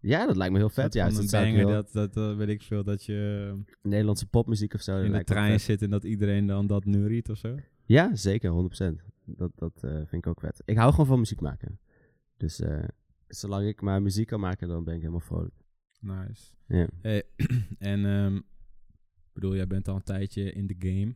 Ja, 0.00 0.26
dat 0.26 0.36
lijkt 0.36 0.52
me 0.52 0.58
heel 0.58 0.68
vet. 0.68 0.92
Soort 0.92 0.94
Ja, 0.94 1.20
dat 1.20 1.30
banger, 1.30 1.66
dat, 1.66 1.92
dat, 1.92 2.16
eh, 2.16 2.36
weet 2.36 2.48
ik 2.48 2.62
veel, 2.62 2.84
dat 2.84 3.04
je 3.04 3.52
Nederlandse 3.82 4.26
popmuziek 4.26 4.74
of 4.74 4.80
zo. 4.80 4.96
dat 4.96 5.04
in 5.04 5.12
de 5.12 5.24
trein 5.24 5.60
zit 5.60 5.82
en 5.82 5.90
dat 5.90 6.04
iedereen 6.04 6.46
dan 6.46 6.66
dat 6.66 6.84
neuriet 6.84 7.30
of 7.30 7.38
zo. 7.38 7.54
Ja, 7.84 8.14
zeker, 8.14 8.50
100%. 8.50 9.02
Dat, 9.24 9.52
dat 9.54 9.80
vind 9.80 10.12
ik 10.12 10.26
ook 10.26 10.40
vet. 10.40 10.62
Ik 10.64 10.76
hou 10.76 10.90
gewoon 10.90 11.06
van 11.06 11.18
muziek 11.18 11.40
maken. 11.40 11.78
Dus 12.36 12.60
zolang 13.28 13.66
ik 13.66 13.80
maar 13.80 14.02
muziek 14.02 14.26
kan 14.26 14.40
maken, 14.40 14.68
dan 14.68 14.84
ben 14.84 14.94
ik 14.94 15.00
helemaal 15.00 15.20
vrolijk. 15.20 15.54
Nice. 15.98 16.54
Ja. 16.66 16.88
Hey, 17.00 17.22
en 17.78 18.04
ik 19.26 19.32
bedoel, 19.32 19.54
jij 19.54 19.66
bent 19.66 19.88
al 19.88 19.94
een 19.94 20.02
tijdje 20.02 20.52
in 20.52 20.66
de 20.66 20.76
game. 20.78 21.14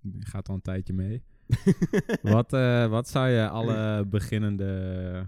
Je 0.00 0.26
gaat 0.26 0.48
al 0.48 0.54
een 0.54 0.60
tijdje 0.60 0.92
mee. 0.92 1.22
wat, 2.22 2.52
eh, 2.52 2.88
wat 2.88 3.08
zou 3.08 3.28
je 3.28 3.48
alle 3.48 4.06
beginnende 4.06 5.26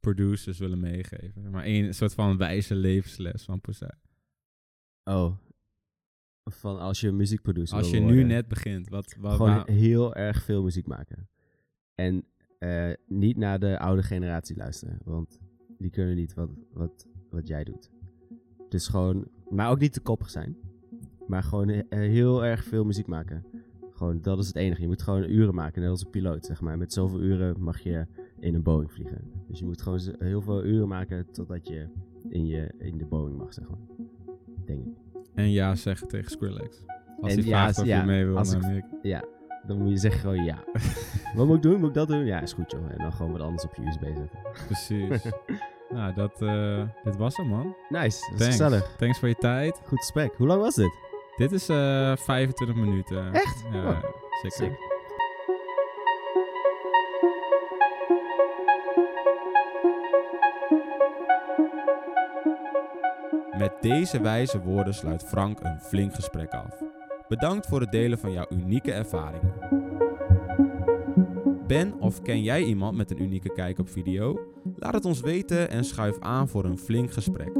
producers 0.00 0.58
willen 0.58 0.80
meegeven? 0.80 1.50
Maar 1.50 1.64
één 1.64 1.94
soort 1.94 2.14
van 2.14 2.36
wijze 2.36 2.74
levensles 2.74 3.44
van 3.44 3.60
Poesai. 3.60 3.90
Oh. 5.04 5.36
Van 6.44 6.78
als 6.78 7.00
je 7.00 7.12
muziekproducer 7.12 7.76
Als 7.76 7.90
je 7.90 8.00
nu 8.00 8.22
net 8.22 8.48
begint, 8.48 8.88
wat, 8.88 9.14
wat, 9.18 9.34
Gewoon 9.34 9.54
waar- 9.54 9.70
heel 9.70 10.14
erg 10.14 10.42
veel 10.42 10.62
muziek 10.62 10.86
maken. 10.86 11.28
En 11.94 12.24
eh, 12.58 12.92
niet 13.06 13.36
naar 13.36 13.58
de 13.58 13.78
oude 13.78 14.02
generatie 14.02 14.56
luisteren. 14.56 14.98
Want 15.04 15.38
die 15.78 15.90
kunnen 15.90 16.14
niet 16.14 16.34
wat, 16.34 16.50
wat, 16.72 17.06
wat 17.30 17.46
jij 17.46 17.64
doet. 17.64 17.90
Dus 18.68 18.88
gewoon... 18.88 19.24
Maar 19.50 19.70
ook 19.70 19.78
niet 19.78 19.92
te 19.92 20.00
koppig 20.00 20.30
zijn. 20.30 20.56
Maar 21.26 21.42
gewoon 21.42 21.68
eh, 21.68 21.82
heel 21.88 22.44
erg 22.44 22.64
veel 22.64 22.84
muziek 22.84 23.06
maken. 23.06 23.44
Gewoon, 23.90 24.18
dat 24.22 24.38
is 24.38 24.46
het 24.46 24.56
enige. 24.56 24.80
Je 24.80 24.86
moet 24.86 25.02
gewoon 25.02 25.22
uren 25.22 25.54
maken, 25.54 25.80
net 25.82 25.90
als 25.90 26.04
een 26.04 26.10
piloot, 26.10 26.44
zeg 26.46 26.60
maar. 26.60 26.78
Met 26.78 26.92
zoveel 26.92 27.20
uren 27.20 27.60
mag 27.60 27.80
je 27.80 28.06
in 28.40 28.54
een 28.54 28.62
Boeing 28.62 28.92
vliegen. 28.92 29.20
Dus 29.48 29.58
je 29.58 29.64
moet 29.64 29.82
gewoon 29.82 30.00
heel 30.18 30.40
veel 30.40 30.64
uren 30.64 30.88
maken 30.88 31.26
totdat 31.32 31.68
je 31.68 31.86
in, 32.28 32.46
je, 32.46 32.70
in 32.78 32.98
de 32.98 33.04
Boeing 33.04 33.36
mag, 33.38 33.54
zeg 33.54 33.68
maar. 33.68 33.78
Denk 34.64 34.86
ik. 34.86 34.92
en 35.34 35.50
ja 35.50 35.74
zeggen 35.74 36.08
tegen 36.08 36.30
Skrillex. 36.30 36.82
Als 37.20 37.32
En 37.32 37.38
hij 37.38 37.48
ja, 37.48 37.56
vraagt 37.58 37.78
of 37.78 37.84
ja, 37.84 38.00
je 38.00 38.06
mee 38.06 38.24
wil 38.24 38.36
als 38.36 38.48
naar 38.50 38.58
ik- 38.58 38.64
Amerika. 38.64 38.88
Ja, 39.02 39.24
dan 39.66 39.78
moet 39.78 39.90
je 39.90 39.96
zeggen 39.96 40.20
gewoon 40.20 40.44
ja. 40.44 40.64
wat 41.36 41.46
moet 41.46 41.56
ik 41.56 41.62
doen? 41.62 41.78
Moet 41.80 41.88
ik 41.88 41.94
dat 41.94 42.08
doen? 42.08 42.24
Ja, 42.24 42.40
is 42.40 42.52
goed 42.52 42.70
joh. 42.70 42.90
En 42.90 42.98
dan 42.98 43.12
gewoon 43.12 43.32
wat 43.32 43.40
anders 43.40 43.64
op 43.64 43.74
je 43.74 43.82
USB 43.86 44.02
zetten. 44.02 44.30
Precies. 44.66 45.22
nou, 45.88 46.12
dat, 46.14 46.42
eh, 46.42 46.82
dit 47.04 47.16
was 47.16 47.36
hem, 47.36 47.46
man. 47.46 47.76
Nice, 47.88 48.02
dat 48.02 48.10
is 48.10 48.38
Thanks. 48.38 48.44
gezellig. 48.46 48.96
Thanks 48.96 49.18
voor 49.18 49.28
je 49.28 49.34
tijd. 49.34 49.80
Goed 49.86 49.98
gesprek. 49.98 50.34
Hoe 50.36 50.46
lang 50.46 50.60
was 50.60 50.74
dit? 50.74 50.92
Dit 51.36 51.52
is 51.52 51.68
eh 51.68 52.16
25 52.16 52.76
minuten. 52.76 53.32
Echt? 53.32 53.64
Ja, 53.72 53.88
Oh, 53.88 54.02
zeker. 54.42 54.56
sick. 54.56 54.86
Met 63.58 63.72
deze 63.80 64.20
wijze 64.20 64.60
woorden 64.60 64.94
sluit 64.94 65.22
Frank 65.24 65.60
een 65.60 65.80
flink 65.80 66.14
gesprek 66.14 66.50
af. 66.52 66.82
Bedankt 67.28 67.66
voor 67.66 67.80
het 67.80 67.90
delen 67.90 68.18
van 68.18 68.32
jouw 68.32 68.46
unieke 68.48 68.92
ervaringen. 68.92 69.52
Ben 71.66 71.94
of 72.00 72.22
ken 72.22 72.42
jij 72.42 72.62
iemand 72.62 72.96
met 72.96 73.10
een 73.10 73.22
unieke 73.22 73.52
kijk 73.52 73.78
op 73.78 73.88
video? 73.88 74.38
Laat 74.80 74.94
het 74.94 75.04
ons 75.04 75.20
weten 75.20 75.70
en 75.70 75.84
schuif 75.84 76.18
aan 76.20 76.48
voor 76.48 76.64
een 76.64 76.78
flink 76.78 77.12
gesprek. 77.12 77.52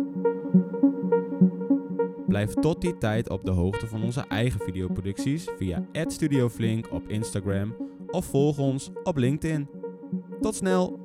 Blijf 2.27 2.55
tot 2.55 2.81
die 2.81 2.99
tijd 2.99 3.31
op 3.31 3.45
de 3.45 3.51
hoogte 3.51 3.87
van 3.87 4.03
onze 4.03 4.21
eigen 4.21 4.61
videoproducties 4.61 5.49
via 5.57 5.85
@studioflink 5.93 6.93
op 6.93 7.09
Instagram 7.09 7.77
of 8.11 8.25
volg 8.25 8.59
ons 8.59 8.91
op 9.03 9.17
LinkedIn. 9.17 9.69
Tot 10.41 10.55
snel! 10.55 10.98